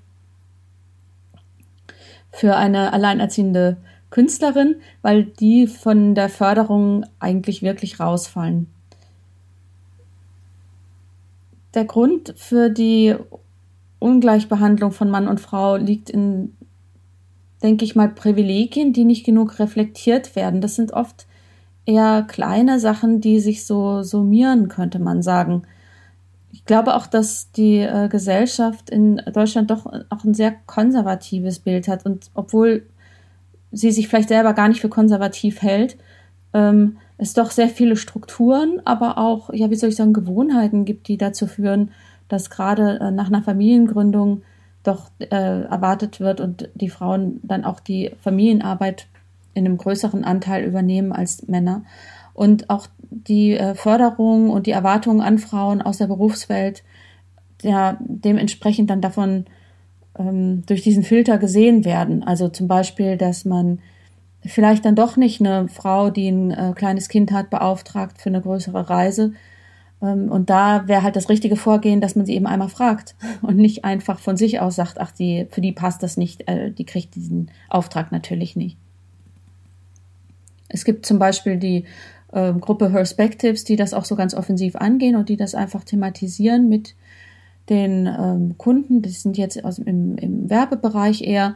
für 2.32 2.56
eine 2.56 2.94
alleinerziehende 2.94 3.78
Künstlerin, 4.10 4.76
weil 5.02 5.26
die 5.26 5.68
von 5.68 6.16
der 6.16 6.30
Förderung 6.30 7.06
eigentlich 7.20 7.62
wirklich 7.62 8.00
rausfallen. 8.00 8.68
Der 11.74 11.86
Grund 11.86 12.34
für 12.38 12.70
die 12.70 13.16
Ungleichbehandlung 14.00 14.92
von 14.92 15.10
Mann 15.10 15.28
und 15.28 15.40
Frau 15.40 15.76
liegt 15.76 16.10
in, 16.10 16.56
denke 17.64 17.86
ich 17.86 17.96
mal, 17.96 18.10
Privilegien, 18.10 18.94
die 18.94 19.06
nicht 19.06 19.26
genug 19.26 19.60
reflektiert 19.60 20.36
werden. 20.36 20.62
Das 20.62 20.76
sind 20.76 20.94
oft 20.94 21.28
eher 21.86 22.24
kleine 22.28 22.80
Sachen, 22.80 23.22
die 23.22 23.40
sich 23.40 23.66
so 23.66 24.04
summieren, 24.04 24.68
könnte 24.68 25.00
man 25.00 25.22
sagen. 25.22 25.64
Ich 26.52 26.66
glaube 26.66 26.96
auch, 26.96 27.08
dass 27.08 27.52
die 27.52 27.78
äh, 27.78 28.08
Gesellschaft 28.10 28.90
in 28.90 29.22
Deutschland 29.34 29.72
doch 29.72 29.86
auch 29.86 30.24
ein 30.24 30.34
sehr 30.34 30.54
konservatives 30.66 31.60
Bild 31.60 31.88
hat. 31.88 32.06
Und 32.06 32.30
obwohl 32.34 32.84
sie 33.72 33.92
sich 33.92 34.08
vielleicht 34.08 34.30
selber 34.30 34.54
gar 34.54 34.68
nicht 34.68 34.82
für 34.82 34.90
konservativ 34.90 35.62
hält, 35.62 35.98
ähm, 36.54 36.98
es 37.18 37.34
doch 37.34 37.52
sehr 37.52 37.70
viele 37.70 37.96
Strukturen, 37.96 38.82
aber 38.84 39.18
auch, 39.18 39.54
ja, 39.54 39.70
wie 39.70 39.76
soll 39.76 39.90
ich 39.90 39.96
sagen, 39.96 40.14
Gewohnheiten 40.14 40.86
gibt, 40.86 41.08
die 41.08 41.18
dazu 41.18 41.48
führen, 41.48 41.92
dass 42.28 42.50
gerade 42.50 43.00
äh, 43.00 43.12
nach 43.12 43.28
einer 43.28 43.44
Familiengründung 43.44 44.42
doch 44.84 45.12
äh, 45.20 45.26
erwartet 45.26 46.20
wird 46.20 46.42
und 46.42 46.70
die 46.76 46.90
Frauen 46.90 47.40
dann 47.44 47.66
auch 47.66 47.80
die 47.80 48.12
Familienarbeit 48.22 49.08
in 49.54 49.66
einem 49.66 49.78
größeren 49.78 50.24
Anteil 50.24 50.64
übernehmen 50.64 51.12
als 51.12 51.48
Männer. 51.48 51.84
Und 52.34 52.70
auch 52.70 52.88
die 53.10 53.58
äh, 53.58 53.76
Förderung 53.76 54.50
und 54.50 54.66
die 54.66 54.72
Erwartungen 54.72 55.22
an 55.22 55.38
Frauen 55.38 55.82
aus 55.82 55.98
der 55.98 56.08
Berufswelt 56.08 56.84
ja, 57.62 57.98
dementsprechend 58.00 58.90
dann 58.90 59.02
davon 59.02 59.46
ähm, 60.18 60.64
durch 60.66 60.82
diesen 60.82 61.04
Filter 61.04 61.38
gesehen 61.38 61.86
werden. 61.86 62.24
Also 62.24 62.50
zum 62.50 62.68
Beispiel, 62.68 63.18
dass 63.18 63.46
man 63.46 63.80
vielleicht 64.44 64.86
dann 64.86 64.96
doch 64.96 65.18
nicht 65.18 65.40
eine 65.40 65.68
Frau, 65.68 66.10
die 66.10 66.30
ein 66.30 66.52
äh, 66.52 66.74
kleines 66.76 67.10
Kind 67.10 67.32
hat, 67.32 67.50
beauftragt 67.50 68.20
für 68.20 68.30
eine 68.30 68.42
größere 68.42 68.90
Reise. 68.90 69.34
Ähm, 70.02 70.32
und 70.32 70.50
da 70.50 70.88
wäre 70.88 71.04
halt 71.04 71.16
das 71.16 71.30
richtige 71.30 71.56
Vorgehen, 71.56 72.02
dass 72.02 72.16
man 72.16 72.26
sie 72.26 72.36
eben 72.36 72.48
einmal 72.48 72.70
fragt 72.70 73.16
und 73.42 73.58
nicht 73.58 73.86
einfach 73.86 74.20
von 74.20 74.38
sich 74.38 74.60
aus 74.60 74.76
sagt, 74.76 75.00
ach, 75.00 75.12
die, 75.12 75.48
für 75.50 75.62
die 75.62 75.72
passt 75.72 76.04
das 76.04 76.18
nicht, 76.18 76.48
äh, 76.48 76.72
die 76.72 76.86
kriegt 76.86 77.16
diesen 77.16 77.52
Auftrag 77.70 78.12
natürlich 78.12 78.56
nicht. 78.56 78.78
Es 80.70 80.86
gibt 80.86 81.06
zum 81.06 81.20
Beispiel 81.20 81.58
die 81.58 81.86
äh, 82.32 82.54
Gruppe 82.54 82.90
Perspectives, 82.90 83.64
die 83.64 83.76
das 83.76 83.94
auch 83.94 84.06
so 84.06 84.16
ganz 84.16 84.34
offensiv 84.34 84.76
angehen 84.76 85.16
und 85.16 85.30
die 85.30 85.38
das 85.38 85.54
einfach 85.56 85.84
thematisieren 85.84 86.70
mit 86.70 86.96
den 87.70 88.08
ähm, 88.08 88.58
Kunden. 88.58 89.02
Die 89.02 89.10
sind 89.10 89.38
jetzt 89.38 89.64
aus, 89.64 89.80
im, 89.80 90.18
im 90.18 90.50
Werbebereich 90.50 91.22
eher, 91.22 91.56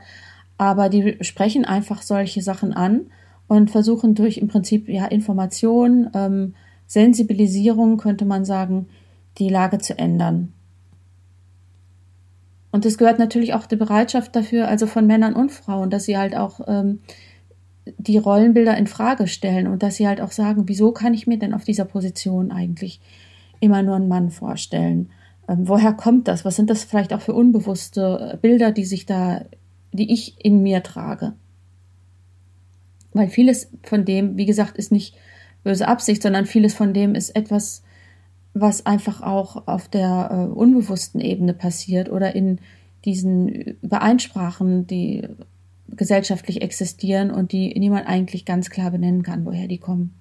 aber 0.57 0.89
die 0.89 1.17
sprechen 1.21 1.65
einfach 1.65 2.01
solche 2.01 2.41
Sachen 2.41 2.73
an 2.73 3.07
und 3.47 3.71
versuchen 3.71 4.15
durch 4.15 4.37
im 4.37 4.47
Prinzip 4.47 4.89
ja 4.89 5.05
Information, 5.05 6.09
ähm, 6.13 6.55
Sensibilisierung, 6.87 7.97
könnte 7.97 8.25
man 8.25 8.45
sagen, 8.45 8.87
die 9.37 9.49
Lage 9.49 9.79
zu 9.79 9.97
ändern. 9.97 10.53
Und 12.71 12.85
es 12.85 12.97
gehört 12.97 13.19
natürlich 13.19 13.53
auch 13.53 13.65
die 13.67 13.77
Bereitschaft 13.77 14.35
dafür, 14.35 14.67
also 14.67 14.85
von 14.85 15.07
Männern 15.07 15.33
und 15.33 15.51
Frauen, 15.51 15.89
dass 15.89 16.03
sie 16.03 16.17
halt 16.17 16.35
auch 16.35 16.59
ähm, 16.67 16.99
die 17.97 18.17
Rollenbilder 18.17 18.75
in 18.77 18.87
Frage 18.87 19.27
stellen 19.27 19.67
und 19.67 19.83
dass 19.83 19.95
sie 19.95 20.07
halt 20.07 20.19
auch 20.19 20.31
sagen, 20.31 20.63
wieso 20.67 20.91
kann 20.91 21.13
ich 21.13 21.27
mir 21.27 21.39
denn 21.39 21.53
auf 21.53 21.63
dieser 21.63 21.85
Position 21.85 22.51
eigentlich 22.51 22.99
immer 23.59 23.81
nur 23.81 23.95
einen 23.95 24.07
Mann 24.07 24.29
vorstellen? 24.29 25.09
Ähm, 25.47 25.67
woher 25.67 25.93
kommt 25.93 26.27
das? 26.27 26.45
Was 26.45 26.55
sind 26.55 26.69
das 26.69 26.83
vielleicht 26.83 27.13
auch 27.13 27.21
für 27.21 27.33
unbewusste 27.33 28.33
äh, 28.33 28.37
Bilder, 28.37 28.71
die 28.71 28.85
sich 28.85 29.05
da, 29.05 29.45
die 29.93 30.11
ich 30.11 30.43
in 30.43 30.61
mir 30.61 30.83
trage? 30.83 31.33
Weil 33.13 33.29
vieles 33.29 33.71
von 33.83 34.03
dem, 34.03 34.35
wie 34.37 34.45
gesagt, 34.45 34.77
ist 34.77 34.91
nicht 34.91 35.15
böse 35.65 35.87
Absicht, 35.87 36.21
sondern 36.21 36.45
vieles 36.45 36.73
von 36.73 36.93
dem 36.93 37.15
ist 37.15 37.35
etwas, 37.35 37.83
was 38.53 38.85
einfach 38.85 39.21
auch 39.21 39.67
auf 39.67 39.89
der 39.89 40.29
äh, 40.31 40.53
unbewussten 40.53 41.19
Ebene 41.19 41.53
passiert 41.53 42.09
oder 42.09 42.35
in 42.35 42.59
diesen 43.03 43.49
Übereinsprachen, 43.81 44.87
die 44.87 45.27
gesellschaftlich 45.89 46.61
existieren 46.61 47.31
und 47.31 47.51
die 47.51 47.77
niemand 47.77 48.07
eigentlich 48.07 48.45
ganz 48.45 48.69
klar 48.69 48.91
benennen 48.91 49.23
kann, 49.23 49.45
woher 49.45 49.67
die 49.67 49.77
kommen. 49.77 50.13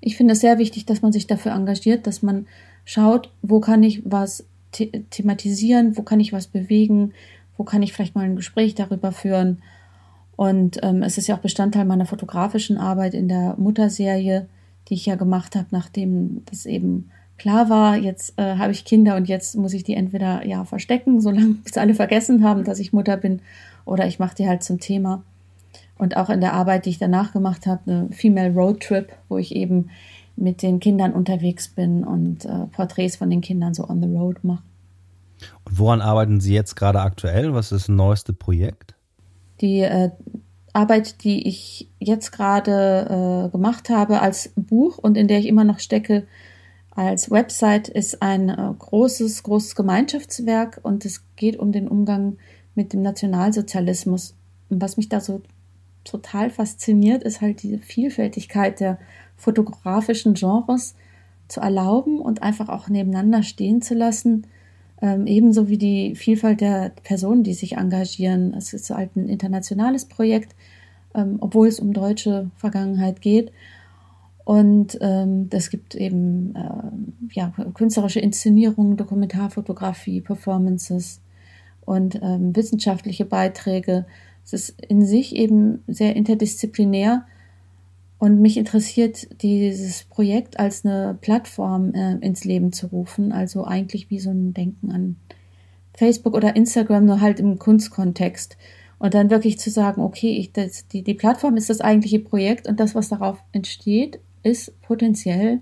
Ich 0.00 0.16
finde 0.16 0.32
es 0.32 0.40
sehr 0.40 0.58
wichtig, 0.58 0.86
dass 0.86 1.02
man 1.02 1.12
sich 1.12 1.26
dafür 1.26 1.52
engagiert, 1.52 2.06
dass 2.06 2.22
man 2.22 2.46
schaut, 2.84 3.30
wo 3.42 3.60
kann 3.60 3.82
ich 3.82 4.02
was 4.04 4.44
the 4.74 4.90
thematisieren, 5.10 5.96
wo 5.96 6.02
kann 6.02 6.20
ich 6.20 6.32
was 6.32 6.46
bewegen, 6.46 7.12
wo 7.56 7.64
kann 7.64 7.82
ich 7.82 7.92
vielleicht 7.92 8.14
mal 8.14 8.24
ein 8.24 8.36
Gespräch 8.36 8.74
darüber 8.74 9.12
führen. 9.12 9.62
Und 10.36 10.78
ähm, 10.82 11.02
es 11.02 11.18
ist 11.18 11.26
ja 11.26 11.36
auch 11.36 11.40
Bestandteil 11.40 11.86
meiner 11.86 12.06
fotografischen 12.06 12.76
Arbeit 12.76 13.14
in 13.14 13.28
der 13.28 13.54
Mutterserie, 13.58 14.46
die 14.88 14.94
ich 14.94 15.06
ja 15.06 15.16
gemacht 15.16 15.56
habe, 15.56 15.66
nachdem 15.70 16.42
das 16.46 16.66
eben 16.66 17.10
klar 17.38 17.68
war, 17.68 17.96
jetzt 17.96 18.38
äh, 18.38 18.56
habe 18.56 18.72
ich 18.72 18.84
Kinder 18.84 19.16
und 19.16 19.28
jetzt 19.28 19.56
muss 19.56 19.72
ich 19.72 19.82
die 19.82 19.94
entweder 19.94 20.46
ja 20.46 20.64
verstecken, 20.64 21.20
solange 21.22 21.54
bis 21.64 21.76
alle 21.76 21.94
vergessen 21.94 22.44
haben, 22.44 22.64
dass 22.64 22.78
ich 22.78 22.92
Mutter 22.92 23.16
bin, 23.16 23.40
oder 23.84 24.06
ich 24.06 24.18
mache 24.18 24.34
die 24.34 24.48
halt 24.48 24.62
zum 24.62 24.80
Thema. 24.80 25.22
Und 25.98 26.16
auch 26.16 26.28
in 26.28 26.40
der 26.40 26.52
Arbeit, 26.52 26.84
die 26.84 26.90
ich 26.90 26.98
danach 26.98 27.32
gemacht 27.32 27.66
habe, 27.66 27.90
eine 27.90 28.08
Female 28.10 28.52
Road 28.52 28.80
Trip, 28.80 29.12
wo 29.28 29.38
ich 29.38 29.54
eben 29.54 29.90
mit 30.36 30.60
den 30.60 30.80
Kindern 30.80 31.12
unterwegs 31.12 31.68
bin 31.68 32.04
und 32.04 32.44
äh, 32.44 32.66
Porträts 32.72 33.16
von 33.16 33.30
den 33.30 33.40
Kindern 33.40 33.72
so 33.72 33.88
on 33.88 34.02
the 34.02 34.08
road 34.08 34.44
mache. 34.44 34.62
Und 35.64 35.78
woran 35.78 36.02
arbeiten 36.02 36.40
Sie 36.40 36.52
jetzt 36.52 36.74
gerade 36.76 37.00
aktuell? 37.00 37.54
Was 37.54 37.72
ist 37.72 37.88
das 37.88 37.88
neueste 37.88 38.34
Projekt? 38.34 38.95
Die 39.60 39.80
äh, 39.80 40.10
Arbeit, 40.72 41.24
die 41.24 41.48
ich 41.48 41.88
jetzt 41.98 42.32
gerade 42.32 43.46
äh, 43.46 43.50
gemacht 43.50 43.88
habe 43.88 44.20
als 44.20 44.52
Buch 44.56 44.98
und 44.98 45.16
in 45.16 45.28
der 45.28 45.38
ich 45.38 45.46
immer 45.46 45.64
noch 45.64 45.78
stecke, 45.78 46.26
als 46.90 47.30
Website 47.30 47.88
ist 47.88 48.22
ein 48.22 48.48
äh, 48.48 48.72
großes, 48.78 49.42
großes 49.42 49.74
Gemeinschaftswerk 49.74 50.80
und 50.82 51.04
es 51.04 51.22
geht 51.36 51.58
um 51.58 51.72
den 51.72 51.88
Umgang 51.88 52.38
mit 52.74 52.92
dem 52.92 53.02
Nationalsozialismus. 53.02 54.34
Und 54.70 54.80
was 54.80 54.96
mich 54.96 55.08
da 55.08 55.20
so 55.20 55.42
total 56.04 56.50
fasziniert, 56.50 57.22
ist 57.22 57.40
halt 57.40 57.62
diese 57.62 57.78
Vielfältigkeit 57.78 58.80
der 58.80 58.98
fotografischen 59.36 60.34
Genres 60.34 60.94
zu 61.48 61.60
erlauben 61.60 62.20
und 62.20 62.42
einfach 62.42 62.68
auch 62.68 62.88
nebeneinander 62.88 63.42
stehen 63.42 63.82
zu 63.82 63.94
lassen. 63.94 64.46
Ähm, 65.02 65.26
ebenso 65.26 65.68
wie 65.68 65.78
die 65.78 66.14
Vielfalt 66.14 66.60
der 66.60 66.92
Personen, 67.02 67.42
die 67.42 67.54
sich 67.54 67.76
engagieren. 67.76 68.54
Es 68.54 68.72
ist 68.72 68.90
halt 68.90 69.14
ein 69.16 69.28
internationales 69.28 70.06
Projekt, 70.06 70.54
ähm, 71.14 71.36
obwohl 71.40 71.68
es 71.68 71.80
um 71.80 71.92
deutsche 71.92 72.50
Vergangenheit 72.56 73.20
geht. 73.20 73.52
Und 74.44 74.96
ähm, 75.00 75.50
das 75.50 75.70
gibt 75.70 75.94
eben 75.96 76.54
äh, 76.54 77.34
ja, 77.34 77.52
künstlerische 77.74 78.20
Inszenierungen, 78.20 78.96
Dokumentarfotografie, 78.96 80.20
Performances 80.20 81.20
und 81.84 82.20
ähm, 82.22 82.54
wissenschaftliche 82.54 83.24
Beiträge. 83.24 84.06
Es 84.44 84.52
ist 84.52 84.80
in 84.80 85.04
sich 85.04 85.34
eben 85.34 85.82
sehr 85.88 86.14
interdisziplinär 86.14 87.26
und 88.18 88.40
mich 88.40 88.56
interessiert 88.56 89.42
dieses 89.42 90.04
Projekt 90.04 90.58
als 90.58 90.84
eine 90.84 91.18
Plattform 91.20 91.92
äh, 91.94 92.16
ins 92.16 92.44
Leben 92.44 92.72
zu 92.72 92.86
rufen, 92.86 93.32
also 93.32 93.64
eigentlich 93.64 94.08
wie 94.10 94.20
so 94.20 94.30
ein 94.30 94.54
Denken 94.54 94.90
an 94.90 95.16
Facebook 95.94 96.34
oder 96.34 96.56
Instagram, 96.56 97.04
nur 97.04 97.20
halt 97.20 97.40
im 97.40 97.58
Kunstkontext. 97.58 98.56
Und 98.98 99.12
dann 99.12 99.28
wirklich 99.28 99.58
zu 99.58 99.70
sagen, 99.70 100.00
okay, 100.00 100.38
ich, 100.38 100.52
das, 100.52 100.88
die, 100.88 101.02
die 101.02 101.14
Plattform 101.14 101.56
ist 101.56 101.68
das 101.68 101.82
eigentliche 101.82 102.18
Projekt 102.18 102.66
und 102.66 102.80
das, 102.80 102.94
was 102.94 103.10
darauf 103.10 103.42
entsteht, 103.52 104.20
ist 104.42 104.80
potenziell 104.80 105.60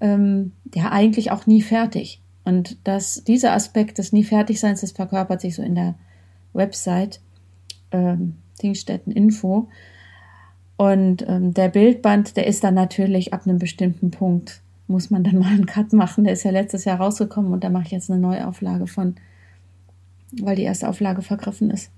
ähm, 0.00 0.52
ja 0.72 0.92
eigentlich 0.92 1.32
auch 1.32 1.46
nie 1.46 1.62
fertig. 1.62 2.20
Und 2.44 2.76
dass 2.86 3.24
dieser 3.24 3.52
Aspekt 3.52 3.98
des 3.98 4.12
nie 4.12 4.22
Fertigseins, 4.22 4.82
das 4.82 4.92
verkörpert 4.92 5.40
sich 5.40 5.56
so 5.56 5.62
in 5.62 5.74
der 5.74 5.96
Website 6.52 7.20
ähm, 7.90 8.36
Dingstätten 8.62 9.12
Info. 9.12 9.68
Und 10.76 11.26
ähm, 11.28 11.54
der 11.54 11.68
Bildband, 11.68 12.36
der 12.36 12.46
ist 12.46 12.64
dann 12.64 12.74
natürlich 12.74 13.32
ab 13.32 13.46
einem 13.46 13.58
bestimmten 13.58 14.10
Punkt, 14.10 14.60
muss 14.86 15.10
man 15.10 15.24
dann 15.24 15.38
mal 15.38 15.52
einen 15.52 15.66
Cut 15.66 15.92
machen. 15.92 16.24
Der 16.24 16.32
ist 16.32 16.44
ja 16.44 16.50
letztes 16.50 16.84
Jahr 16.84 16.98
rausgekommen 16.98 17.52
und 17.52 17.64
da 17.64 17.70
mache 17.70 17.84
ich 17.84 17.92
jetzt 17.92 18.10
eine 18.10 18.20
Neuauflage 18.20 18.86
von, 18.86 19.14
weil 20.40 20.56
die 20.56 20.62
erste 20.62 20.88
Auflage 20.88 21.22
vergriffen 21.22 21.70
ist. 21.70 21.90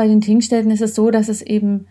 bei 0.00 0.08
den 0.08 0.22
Tinkstätten 0.22 0.70
ist 0.70 0.80
es 0.80 0.94
so, 0.94 1.10
dass 1.10 1.28
es 1.28 1.42
eben 1.42 1.86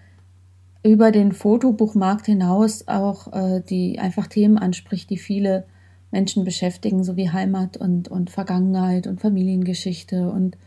über 0.82 1.12
den 1.12 1.32
Fotobuchmarkt 1.32 2.26
hinaus 2.26 2.88
auch 2.88 3.32
äh, 3.32 3.62
die 3.62 4.00
einfach 4.00 4.26
Themen 4.26 4.58
anspricht, 4.58 5.12
die 5.12 5.20
viele 5.20 5.66
Menschen 6.12 6.44
beschäftigen, 6.44 7.04
so 7.04 7.16
wie 7.18 7.30
Heimat 7.30 7.78
und, 7.78 8.08
und 8.08 8.30
Vergangenheit 8.30 9.08
und 9.08 9.22
Familiengeschichte 9.22 10.30
und 10.30 10.58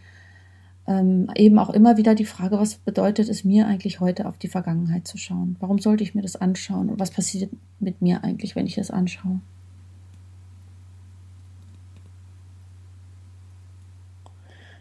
ähm, 0.87 1.31
eben 1.37 1.59
auch 1.59 1.71
immer 1.71 1.97
wieder 1.97 2.15
die 2.15 2.25
Frage, 2.25 2.59
was 2.59 2.75
bedeutet 2.75 3.29
es 3.29 3.45
mir 3.45 3.67
eigentlich 3.67 4.01
heute 4.01 4.27
auf 4.27 4.39
die 4.39 4.49
Vergangenheit 4.49 5.07
zu 5.07 5.17
schauen? 5.17 5.57
Warum 5.61 5.79
sollte 5.79 6.03
ich 6.03 6.15
mir 6.15 6.23
das 6.23 6.37
anschauen 6.37 6.89
und 6.89 6.99
was 6.99 7.11
passiert 7.11 7.51
mit 7.79 8.03
mir 8.03 8.25
eigentlich, 8.25 8.57
wenn 8.57 8.67
ich 8.67 8.75
das 8.75 8.91
anschaue? 8.91 9.41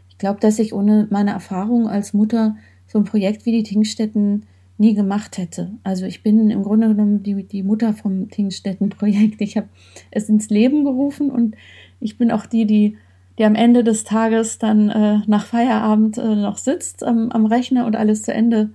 Ich 0.10 0.18
glaube, 0.18 0.40
dass 0.40 0.60
ich 0.60 0.74
ohne 0.74 1.08
meine 1.10 1.32
Erfahrung 1.32 1.88
als 1.88 2.14
Mutter 2.14 2.56
so 2.88 3.00
ein 3.00 3.06
Projekt 3.06 3.46
wie 3.46 3.52
die 3.52 3.64
Tingstätten 3.64 4.46
nie 4.82 4.96
gemacht 4.96 5.38
hätte. 5.38 5.72
Also 5.84 6.06
ich 6.06 6.24
bin 6.24 6.50
im 6.50 6.64
Grunde 6.64 6.90
genommen 6.90 7.24
die, 7.24 7.44
die 7.44 7.64
Mutter 7.64 7.94
vom 7.94 8.30
Tingstätten-Projekt. 8.30 9.40
Ich 9.40 9.56
habe 9.56 9.70
es 10.10 10.28
ins 10.28 10.50
Leben 10.50 10.84
gerufen 10.84 11.30
und 11.30 11.56
ich 12.00 12.18
bin 12.18 12.32
auch 12.32 12.48
die, 12.48 12.66
die, 12.66 12.98
die 13.38 13.46
am 13.46 13.56
Ende 13.56 13.84
des 13.84 14.04
Tages 14.04 14.58
dann 14.58 14.90
äh, 14.90 15.20
nach 15.28 15.46
Feierabend 15.46 16.18
äh, 16.18 16.36
noch 16.36 16.58
sitzt 16.58 17.04
am, 17.04 17.32
am 17.32 17.46
Rechner 17.46 17.86
und 17.86 17.96
alles 17.96 18.24
zu 18.24 18.34
Ende 18.34 18.72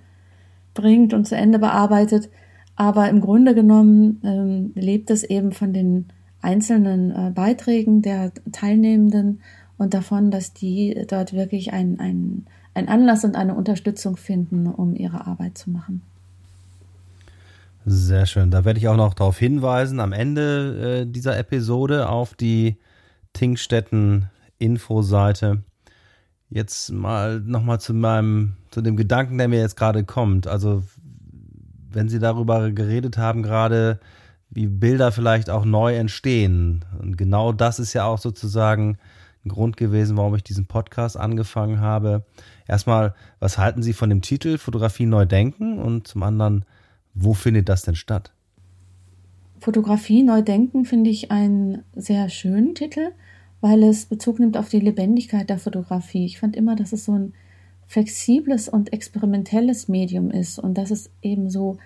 bringt 0.75 1.13
und 1.13 1.27
zu 1.27 1.37
Ende 1.37 1.59
bearbeitet. 1.59 2.31
Aber 2.77 3.09
im 3.09 3.21
Grunde 3.21 3.55
genommen 3.55 4.21
ähm, 4.23 4.73
lebt 4.75 5.11
es 5.11 5.25
eben 5.25 5.51
von 5.51 5.73
den 5.73 6.07
einzelnen 6.41 7.11
äh, 7.11 7.33
Beiträgen 7.35 8.01
der 8.01 8.33
Teilnehmenden 8.53 9.41
und 9.77 9.93
davon, 9.93 10.31
dass 10.31 10.55
die 10.55 11.05
dort 11.09 11.33
wirklich 11.33 11.73
ein, 11.73 11.99
ein, 11.99 12.47
ein 12.77 12.89
Anlass 12.89 13.25
und 13.25 13.37
eine 13.37 13.55
Unterstützung 13.55 14.17
finden, 14.17 14.67
um 14.67 14.95
ihre 14.95 15.27
Arbeit 15.27 15.59
zu 15.59 15.71
machen. 15.71 16.03
Sehr 17.87 18.27
schön. 18.27 18.51
Da 18.51 18.65
werde 18.65 18.79
ich 18.79 18.89
auch 18.89 18.97
noch 18.97 19.15
darauf 19.15 19.39
hinweisen, 19.39 20.01
am 20.01 20.13
Ende 20.13 21.03
äh, 21.03 21.11
dieser 21.11 21.39
Episode 21.39 22.09
auf 22.09 22.35
die 22.35 22.77
Tingstetten 23.33 24.29
Infoseite. 24.59 25.63
Jetzt 26.51 26.93
mal 26.93 27.41
nochmal 27.41 27.81
zu 27.81 27.95
meinem, 27.95 28.55
zu 28.71 28.83
dem 28.83 28.97
Gedanken, 28.97 29.39
der 29.39 29.49
mir 29.49 29.61
jetzt 29.61 29.77
gerade 29.77 30.05
kommt. 30.05 30.47
Also, 30.47 30.83
wenn 31.91 32.09
Sie 32.09 32.19
darüber 32.19 32.71
geredet 32.73 33.19
haben, 33.19 33.43
gerade, 33.43 34.01
wie 34.51 34.67
Bilder 34.67 35.13
vielleicht 35.13 35.49
auch 35.49 35.65
neu 35.65 35.95
entstehen. 35.97 36.85
Und 37.01 37.17
genau 37.17 37.53
das 37.53 37.79
ist 37.79 37.93
ja 37.93 38.05
auch 38.05 38.19
sozusagen 38.19 38.99
ein 39.45 39.51
Grund 39.51 39.77
gewesen, 39.77 40.17
warum 40.17 40.35
ich 40.35 40.43
diesen 40.43 40.67
Podcast 40.67 41.17
angefangen 41.17 41.81
habe. 41.81 42.25
Erstmal, 42.69 43.15
was 43.39 43.59
halten 43.59 43.83
Sie 43.83 43.93
von 43.93 44.09
dem 44.09 44.23
Titel 44.23 44.59
Fotografie 44.59 45.07
neu 45.07 45.25
denken? 45.25 45.79
Und 45.79 46.09
zum 46.09 46.23
anderen, 46.23 46.65
wo 47.15 47.35
findet 47.35 47.69
das 47.69 47.83
denn 47.83 47.95
statt? 47.95 48.33
Fotografie 49.61 50.23
neu 50.23 50.43
denken 50.43 50.85
finde 50.85 51.11
ich 51.11 51.31
einen 51.31 51.83
sehr 51.95 52.29
schönen 52.29 52.75
Titel, 52.75 53.13
weil 53.61 53.83
es 53.83 54.07
Bezug 54.07 54.39
nimmt 54.39 54.57
auf 54.57 54.69
die 54.69 54.81
Lebendigkeit 54.81 55.49
der 55.49 55.59
Fotografie. 55.59 56.27
Ich 56.27 56.39
fand 56.39 56.57
immer, 56.57 56.77
dass 56.77 56.93
es 56.93 57.05
so 57.05 57.13
ein 57.13 57.33
flexibles 57.87 58.69
und 58.69 58.93
experimentelles 58.93 59.89
Medium 59.89 60.31
ist 60.31 60.59
und 60.59 60.77
dass 60.77 60.91
es 60.91 61.11
eben 61.23 61.49
so 61.49 61.79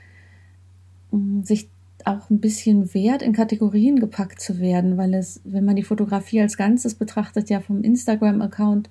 mm, 1.13 1.43
sich 1.43 1.69
auch 2.05 2.31
ein 2.31 2.41
bisschen 2.41 2.93
wert, 2.95 3.23
in 3.23 3.35
Kategorien 3.35 4.01
gepackt 4.01 4.41
zu 4.41 4.59
werden, 4.59 4.97
weil 4.97 5.13
es, 5.13 5.41
wenn 5.45 5.65
man 5.67 5.77
die 5.77 5.83
Fotografie 5.83 6.41
als 6.41 6.57
Ganzes 6.57 6.95
betrachtet, 6.95 7.51
ja 7.51 7.61
vom 7.61 7.83
Instagram-Account 7.83 8.89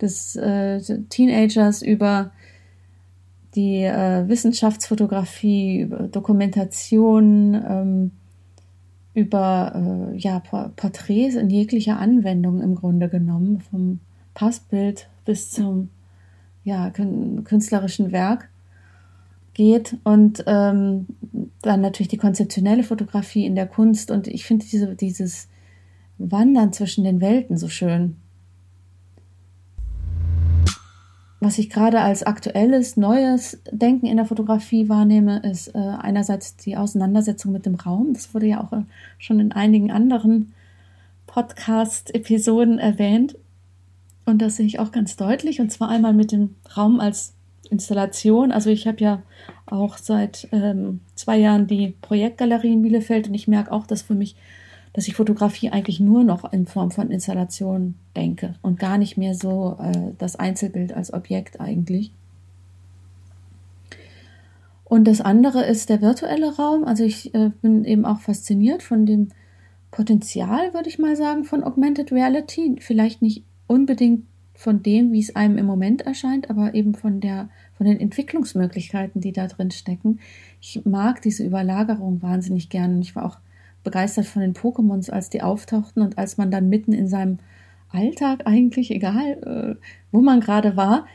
des 0.00 0.36
äh, 0.36 0.80
Teenagers 1.08 1.82
über 1.82 2.32
die 3.54 3.82
äh, 3.82 4.28
Wissenschaftsfotografie, 4.28 5.80
über 5.80 6.08
Dokumentation, 6.08 7.54
ähm, 7.54 8.10
über 9.14 10.12
äh, 10.12 10.16
ja, 10.18 10.40
Porträts 10.40 11.36
in 11.36 11.48
jeglicher 11.48 11.98
Anwendung 11.98 12.60
im 12.60 12.74
Grunde 12.74 13.08
genommen, 13.08 13.60
vom 13.60 14.00
Passbild 14.34 15.08
bis 15.24 15.50
zum 15.50 15.88
ja, 16.64 16.90
künstlerischen 16.90 18.12
Werk 18.12 18.50
geht 19.54 19.96
und 20.04 20.44
ähm, 20.46 21.06
dann 21.62 21.80
natürlich 21.80 22.08
die 22.08 22.18
konzeptionelle 22.18 22.82
Fotografie 22.82 23.46
in 23.46 23.54
der 23.54 23.66
Kunst 23.66 24.10
und 24.10 24.28
ich 24.28 24.44
finde 24.44 24.66
diese, 24.66 24.94
dieses 24.94 25.48
Wandern 26.18 26.74
zwischen 26.74 27.04
den 27.04 27.22
Welten 27.22 27.56
so 27.56 27.68
schön. 27.68 28.16
Was 31.46 31.58
ich 31.58 31.70
gerade 31.70 32.00
als 32.00 32.24
aktuelles, 32.24 32.96
neues 32.96 33.62
Denken 33.70 34.06
in 34.06 34.16
der 34.16 34.26
Fotografie 34.26 34.88
wahrnehme, 34.88 35.38
ist 35.48 35.68
äh, 35.68 35.78
einerseits 35.78 36.56
die 36.56 36.76
Auseinandersetzung 36.76 37.52
mit 37.52 37.66
dem 37.66 37.76
Raum. 37.76 38.14
Das 38.14 38.34
wurde 38.34 38.46
ja 38.46 38.60
auch 38.60 38.72
äh, 38.72 38.82
schon 39.18 39.38
in 39.38 39.52
einigen 39.52 39.92
anderen 39.92 40.54
Podcast-Episoden 41.28 42.80
erwähnt. 42.80 43.36
Und 44.24 44.42
das 44.42 44.56
sehe 44.56 44.66
ich 44.66 44.80
auch 44.80 44.90
ganz 44.90 45.14
deutlich. 45.14 45.60
Und 45.60 45.70
zwar 45.70 45.88
einmal 45.88 46.14
mit 46.14 46.32
dem 46.32 46.56
Raum 46.76 46.98
als 46.98 47.32
Installation. 47.70 48.50
Also 48.50 48.70
ich 48.70 48.88
habe 48.88 48.98
ja 48.98 49.22
auch 49.66 49.98
seit 49.98 50.48
ähm, 50.50 50.98
zwei 51.14 51.36
Jahren 51.38 51.68
die 51.68 51.94
Projektgalerie 52.02 52.72
in 52.72 52.82
Bielefeld 52.82 53.28
und 53.28 53.34
ich 53.34 53.46
merke 53.46 53.70
auch, 53.70 53.86
dass 53.86 54.02
für 54.02 54.16
mich, 54.16 54.34
dass 54.96 55.06
ich 55.06 55.14
Fotografie 55.14 55.68
eigentlich 55.68 56.00
nur 56.00 56.24
noch 56.24 56.50
in 56.54 56.64
Form 56.64 56.90
von 56.90 57.10
Installation 57.10 57.96
denke 58.16 58.54
und 58.62 58.78
gar 58.78 58.96
nicht 58.96 59.18
mehr 59.18 59.34
so 59.34 59.76
äh, 59.78 59.92
das 60.16 60.36
Einzelbild 60.36 60.94
als 60.94 61.12
Objekt 61.12 61.60
eigentlich. 61.60 62.12
Und 64.84 65.04
das 65.04 65.20
andere 65.20 65.66
ist 65.66 65.90
der 65.90 66.00
virtuelle 66.00 66.56
Raum. 66.56 66.84
Also 66.84 67.04
ich 67.04 67.34
äh, 67.34 67.50
bin 67.60 67.84
eben 67.84 68.06
auch 68.06 68.20
fasziniert 68.20 68.82
von 68.82 69.04
dem 69.04 69.28
Potenzial, 69.90 70.72
würde 70.72 70.88
ich 70.88 70.98
mal 70.98 71.14
sagen, 71.14 71.44
von 71.44 71.62
Augmented 71.62 72.10
Reality. 72.10 72.76
Vielleicht 72.80 73.20
nicht 73.20 73.44
unbedingt 73.66 74.24
von 74.54 74.82
dem, 74.82 75.12
wie 75.12 75.20
es 75.20 75.36
einem 75.36 75.58
im 75.58 75.66
Moment 75.66 76.02
erscheint, 76.02 76.48
aber 76.48 76.72
eben 76.72 76.94
von 76.94 77.20
der, 77.20 77.50
von 77.76 77.84
den 77.84 78.00
Entwicklungsmöglichkeiten, 78.00 79.20
die 79.20 79.32
da 79.32 79.46
drin 79.46 79.72
stecken. 79.72 80.20
Ich 80.62 80.86
mag 80.86 81.20
diese 81.20 81.44
Überlagerung 81.44 82.22
wahnsinnig 82.22 82.70
gern. 82.70 83.02
Ich 83.02 83.14
war 83.14 83.26
auch 83.26 83.36
begeistert 83.86 84.26
von 84.26 84.42
den 84.42 84.52
Pokémons, 84.52 85.10
als 85.10 85.30
die 85.30 85.40
auftauchten 85.40 86.02
und 86.02 86.18
als 86.18 86.36
man 86.36 86.50
dann 86.50 86.68
mitten 86.68 86.92
in 86.92 87.08
seinem 87.08 87.38
Alltag 87.88 88.42
eigentlich, 88.44 88.90
egal 88.90 89.78
äh, 89.78 89.86
wo 90.10 90.20
man 90.20 90.40
gerade 90.40 90.76
war, 90.76 91.06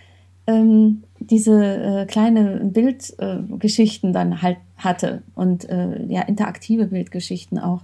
ähm, 0.48 1.04
diese 1.20 1.64
äh, 1.64 2.06
kleine 2.06 2.62
Bildgeschichten 2.64 4.14
dann 4.14 4.42
halt 4.42 4.58
hatte 4.78 5.22
und 5.36 5.70
äh, 5.70 6.04
ja 6.08 6.22
interaktive 6.22 6.88
Bildgeschichten 6.88 7.60
auch. 7.60 7.84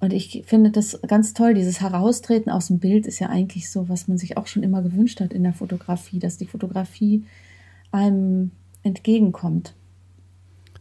Und 0.00 0.12
ich 0.12 0.44
finde 0.46 0.70
das 0.70 1.00
ganz 1.08 1.34
toll. 1.34 1.54
Dieses 1.54 1.80
Heraustreten 1.80 2.52
aus 2.52 2.68
dem 2.68 2.78
Bild 2.78 3.04
ist 3.04 3.18
ja 3.18 3.30
eigentlich 3.30 3.68
so, 3.68 3.88
was 3.88 4.06
man 4.06 4.16
sich 4.16 4.36
auch 4.36 4.46
schon 4.46 4.62
immer 4.62 4.80
gewünscht 4.80 5.20
hat 5.20 5.32
in 5.32 5.42
der 5.42 5.54
Fotografie, 5.54 6.20
dass 6.20 6.36
die 6.36 6.46
Fotografie 6.46 7.24
einem 7.90 8.52
entgegenkommt. 8.84 9.74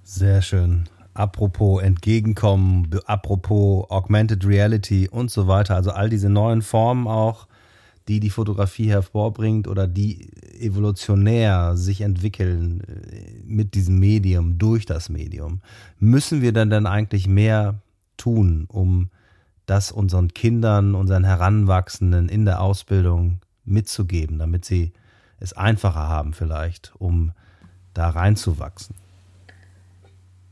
Sehr 0.03 0.43
schön. 0.43 0.87
Apropos 1.17 1.81
entgegenkommen, 1.81 2.91
apropos 3.07 3.89
Augmented 3.89 4.45
Reality 4.45 5.09
und 5.09 5.31
so 5.31 5.47
weiter. 5.47 5.73
Also 5.73 5.89
all 5.89 6.11
diese 6.11 6.29
neuen 6.29 6.61
Formen 6.61 7.07
auch, 7.07 7.47
die 8.07 8.19
die 8.19 8.29
Fotografie 8.29 8.91
hervorbringt 8.91 9.67
oder 9.67 9.87
die 9.87 10.29
evolutionär 10.59 11.75
sich 11.75 12.01
entwickeln 12.01 12.81
äh, 12.81 13.41
mit 13.47 13.73
diesem 13.73 13.97
Medium, 13.97 14.59
durch 14.59 14.85
das 14.85 15.09
Medium. 15.09 15.61
Müssen 15.99 16.43
wir 16.43 16.53
dann 16.53 16.69
dann 16.69 16.85
eigentlich 16.85 17.27
mehr 17.27 17.81
tun, 18.17 18.65
um 18.67 19.09
das 19.65 19.91
unseren 19.91 20.35
Kindern, 20.35 20.93
unseren 20.93 21.23
Heranwachsenden 21.23 22.29
in 22.29 22.45
der 22.45 22.61
Ausbildung 22.61 23.39
mitzugeben, 23.65 24.37
damit 24.37 24.65
sie 24.65 24.91
es 25.39 25.53
einfacher 25.53 26.07
haben 26.07 26.33
vielleicht, 26.33 26.93
um 26.99 27.31
da 27.95 28.07
reinzuwachsen? 28.07 29.06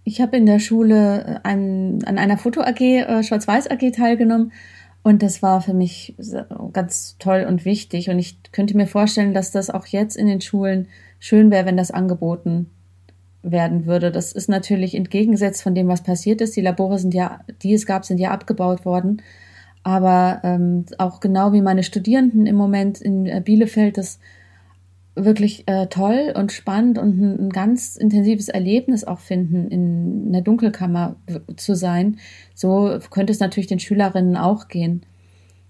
Ich 0.05 0.21
habe 0.21 0.37
in 0.37 0.45
der 0.45 0.59
Schule 0.59 1.41
an, 1.43 1.99
an 2.05 2.17
einer 2.17 2.37
Foto 2.37 2.61
AG, 2.61 2.79
äh, 2.79 3.23
Schwarz-Weiß 3.23 3.69
AG 3.69 3.91
teilgenommen 3.91 4.53
und 5.01 5.23
das 5.23 5.41
war 5.41 5.61
für 5.61 5.73
mich 5.73 6.15
ganz 6.73 7.17
toll 7.19 7.45
und 7.47 7.65
wichtig 7.65 8.09
und 8.09 8.19
ich 8.19 8.37
könnte 8.51 8.77
mir 8.77 8.87
vorstellen, 8.87 9.33
dass 9.33 9.51
das 9.51 9.69
auch 9.69 9.87
jetzt 9.87 10.15
in 10.15 10.27
den 10.27 10.41
Schulen 10.41 10.87
schön 11.19 11.51
wäre, 11.51 11.65
wenn 11.65 11.75
das 11.75 11.91
angeboten 11.91 12.69
werden 13.41 13.85
würde. 13.85 14.11
Das 14.11 14.31
ist 14.31 14.47
natürlich 14.47 14.95
entgegengesetzt 14.95 15.63
von 15.63 15.75
dem, 15.75 15.87
was 15.87 16.03
passiert 16.03 16.41
ist. 16.41 16.55
Die 16.55 16.61
Labore 16.61 16.99
sind 16.99 17.13
ja, 17.13 17.41
die 17.61 17.73
es 17.73 17.85
gab, 17.85 18.05
sind 18.05 18.19
ja 18.19 18.31
abgebaut 18.31 18.85
worden. 18.85 19.21
Aber 19.83 20.41
ähm, 20.43 20.85
auch 20.97 21.19
genau 21.19 21.53
wie 21.53 21.61
meine 21.61 21.83
Studierenden 21.83 22.47
im 22.47 22.55
Moment 22.55 22.99
in 23.01 23.27
äh, 23.27 23.41
Bielefeld 23.43 23.97
das 23.97 24.19
wirklich 25.15 25.67
äh, 25.67 25.87
toll 25.87 26.33
und 26.35 26.51
spannend 26.51 26.97
und 26.97 27.19
ein, 27.19 27.45
ein, 27.45 27.49
ganz 27.49 27.95
intensives 27.95 28.49
Erlebnis 28.49 29.05
auch 29.05 29.19
finden, 29.19 29.69
in 29.69 30.25
einer 30.27 30.41
Dunkelkammer 30.41 31.15
zu 31.55 31.75
sein. 31.75 32.17
So 32.53 32.99
könnte 33.09 33.31
es 33.31 33.39
natürlich 33.39 33.67
den 33.67 33.79
Schülerinnen 33.79 34.35
auch 34.35 34.67
gehen. 34.67 35.03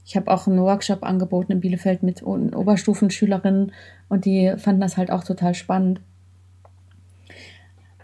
Ich 0.06 0.16
habe 0.16 0.32
auch 0.32 0.48
einen 0.48 0.60
Workshop 0.60 1.04
angeboten 1.04 1.52
in 1.52 1.60
Bielefeld 1.62 2.04
mit 2.04 2.24
Oberstufenschülerinnen 2.24 3.72
und 4.10 4.26
die 4.26 4.54
fanden 4.58 4.82
das 4.82 4.98
halt 4.98 5.12
auch 5.12 5.24
total 5.24 5.54
spannend. 5.54 6.02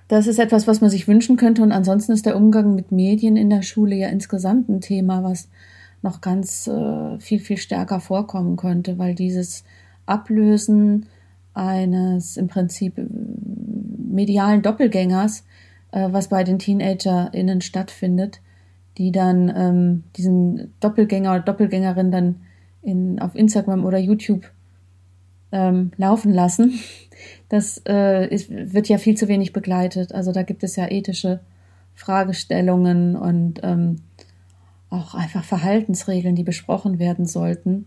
Das 0.08 0.28
ist 0.28 0.40
etwas, 0.40 0.68
was 0.68 0.82
man 0.82 0.90
sich 0.90 1.08
wünschen 1.08 1.38
könnte. 1.38 1.62
Und 1.62 1.72
ansonsten 1.72 2.12
ist 2.12 2.26
der 2.26 2.36
Umgang 2.36 2.76
mit 2.76 2.92
Medien 2.92 3.38
in 3.38 3.50
der 3.50 3.62
Schule 3.62 3.96
ja 3.96 4.10
insgesamt 4.10 4.68
ein 4.68 4.82
Thema, 4.82 5.24
was 5.24 5.48
noch 6.02 6.22
ganz 6.22 6.68
äh, 6.68 7.20
viel, 7.20 7.40
viel 7.40 7.58
stärker 7.58 8.00
vorkommen 8.00 8.58
könnte, 8.58 8.98
weil 8.98 9.16
dieses 9.16 9.64
Ablösen 10.06 11.06
eines 11.54 12.38
im 12.38 12.48
Prinzip 12.48 12.94
medialen 12.98 14.62
Doppelgängers, 14.62 15.46
äh, 15.92 16.08
was 16.12 16.30
bei 16.30 16.44
den 16.44 16.60
TeenagerInnen 16.60 17.62
stattfindet, 17.62 18.42
die 18.98 19.12
dann 19.12 19.52
ähm, 19.56 20.04
diesen 20.16 20.74
Doppelgänger 20.80 21.32
oder 21.32 21.42
Doppelgängerin 21.42 22.12
dann 22.12 22.42
in, 22.82 23.20
auf 23.20 23.36
Instagram 23.36 23.86
oder 23.86 23.98
YouTube 23.98 24.52
ähm, 25.52 25.92
laufen 25.98 26.34
lassen. 26.34 26.80
Das 27.50 27.82
äh, 27.88 28.28
ist, 28.34 28.50
wird 28.50 28.88
ja 28.88 28.98
viel 28.98 29.16
zu 29.16 29.28
wenig 29.28 29.54
begleitet. 29.54 30.14
Also 30.14 30.32
da 30.32 30.42
gibt 30.42 30.64
es 30.64 30.76
ja 30.76 30.90
ethische 30.90 31.42
Fragestellungen 31.94 33.16
und 33.16 33.60
ähm, 33.64 33.98
auch 34.90 35.14
einfach 35.14 35.44
Verhaltensregeln, 35.44 36.36
die 36.36 36.44
besprochen 36.44 36.98
werden 36.98 37.26
sollten. 37.26 37.86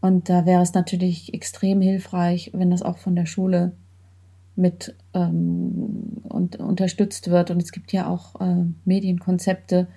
Und 0.00 0.28
da 0.28 0.46
wäre 0.46 0.62
es 0.62 0.74
natürlich 0.74 1.34
extrem 1.34 1.80
hilfreich, 1.80 2.50
wenn 2.54 2.70
das 2.70 2.82
auch 2.82 2.98
von 2.98 3.16
der 3.16 3.26
Schule 3.26 3.72
mit 4.54 4.94
ähm, 5.14 6.22
und, 6.24 6.56
unterstützt 6.56 7.30
wird. 7.30 7.50
Und 7.50 7.62
es 7.62 7.72
gibt 7.72 7.92
ja 7.92 8.08
auch 8.08 8.40
äh, 8.40 8.64
Medienkonzepte 8.84 9.88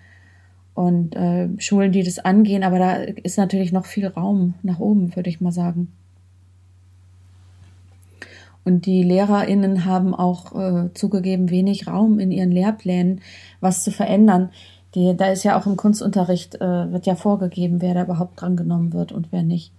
und 0.73 1.15
äh, 1.15 1.49
Schulen, 1.57 1.91
die 1.91 2.03
das 2.03 2.19
angehen, 2.19 2.63
aber 2.63 2.79
da 2.79 2.93
ist 2.93 3.37
natürlich 3.37 3.71
noch 3.71 3.85
viel 3.85 4.07
Raum 4.07 4.53
nach 4.63 4.79
oben, 4.79 5.15
würde 5.15 5.29
ich 5.29 5.41
mal 5.41 5.51
sagen. 5.51 5.91
Und 8.63 8.85
die 8.85 9.03
LehrerInnen 9.03 9.85
haben 9.85 10.13
auch 10.13 10.55
äh, 10.55 10.93
zugegeben 10.93 11.49
wenig 11.49 11.87
Raum 11.87 12.19
in 12.19 12.31
ihren 12.31 12.51
Lehrplänen, 12.51 13.21
was 13.59 13.83
zu 13.83 13.91
verändern. 13.91 14.51
Die, 14.93 15.15
da 15.17 15.27
ist 15.27 15.43
ja 15.43 15.59
auch 15.59 15.65
im 15.65 15.77
Kunstunterricht, 15.77 16.55
äh, 16.55 16.91
wird 16.91 17.05
ja 17.07 17.15
vorgegeben, 17.15 17.81
wer 17.81 17.95
da 17.95 18.03
überhaupt 18.03 18.39
drangenommen 18.41 18.93
wird 18.93 19.11
und 19.11 19.31
wer 19.31 19.41
nicht. 19.41 19.73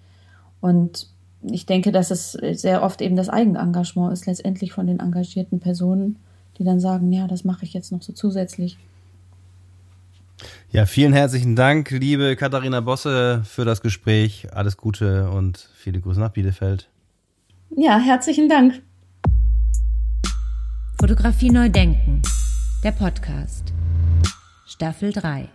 Und 0.63 1.09
ich 1.43 1.67
denke, 1.67 1.93
dass 1.93 2.11
es 2.11 2.33
sehr 2.33 2.83
oft 2.83 3.03
eben 3.03 3.17
das 3.17 3.29
Eigenengagement 3.29 4.13
ist, 4.13 4.27
letztendlich 4.27 4.73
von 4.73 4.87
den 4.87 5.01
engagierten 5.01 5.61
Personen, 5.61 6.17
die 6.57 6.65
dann 6.65 6.81
sagen, 6.81 7.13
ja, 7.13 7.27
das 7.27 7.45
mache 7.45 7.65
ich 7.65 7.75
jetzt 7.75 7.93
noch 7.93 8.01
so 8.01 8.13
zusätzlich. 8.13 8.79
Ja, 10.71 10.87
vielen 10.87 11.13
herzlichen 11.13 11.57
Dank, 11.57 11.91
liebe 11.91 12.37
Katharina 12.37 12.81
Bosse, 12.81 13.43
für 13.45 13.65
das 13.65 13.83
Gespräch. 13.83 14.47
Alles 14.53 14.77
Gute 14.77 15.29
und 15.31 15.69
viele 15.75 16.01
Grüße 16.01 16.21
nach 16.21 16.31
Bielefeld. 16.31 16.89
Ja, 17.77 17.99
herzlichen 17.99 18.49
Dank. 18.49 18.81
Fotografie 20.99 21.51
neu 21.51 21.69
denken. 21.69 22.23
Der 22.85 22.93
Podcast. 22.93 23.73
Staffel 24.67 25.13
3. 25.13 25.49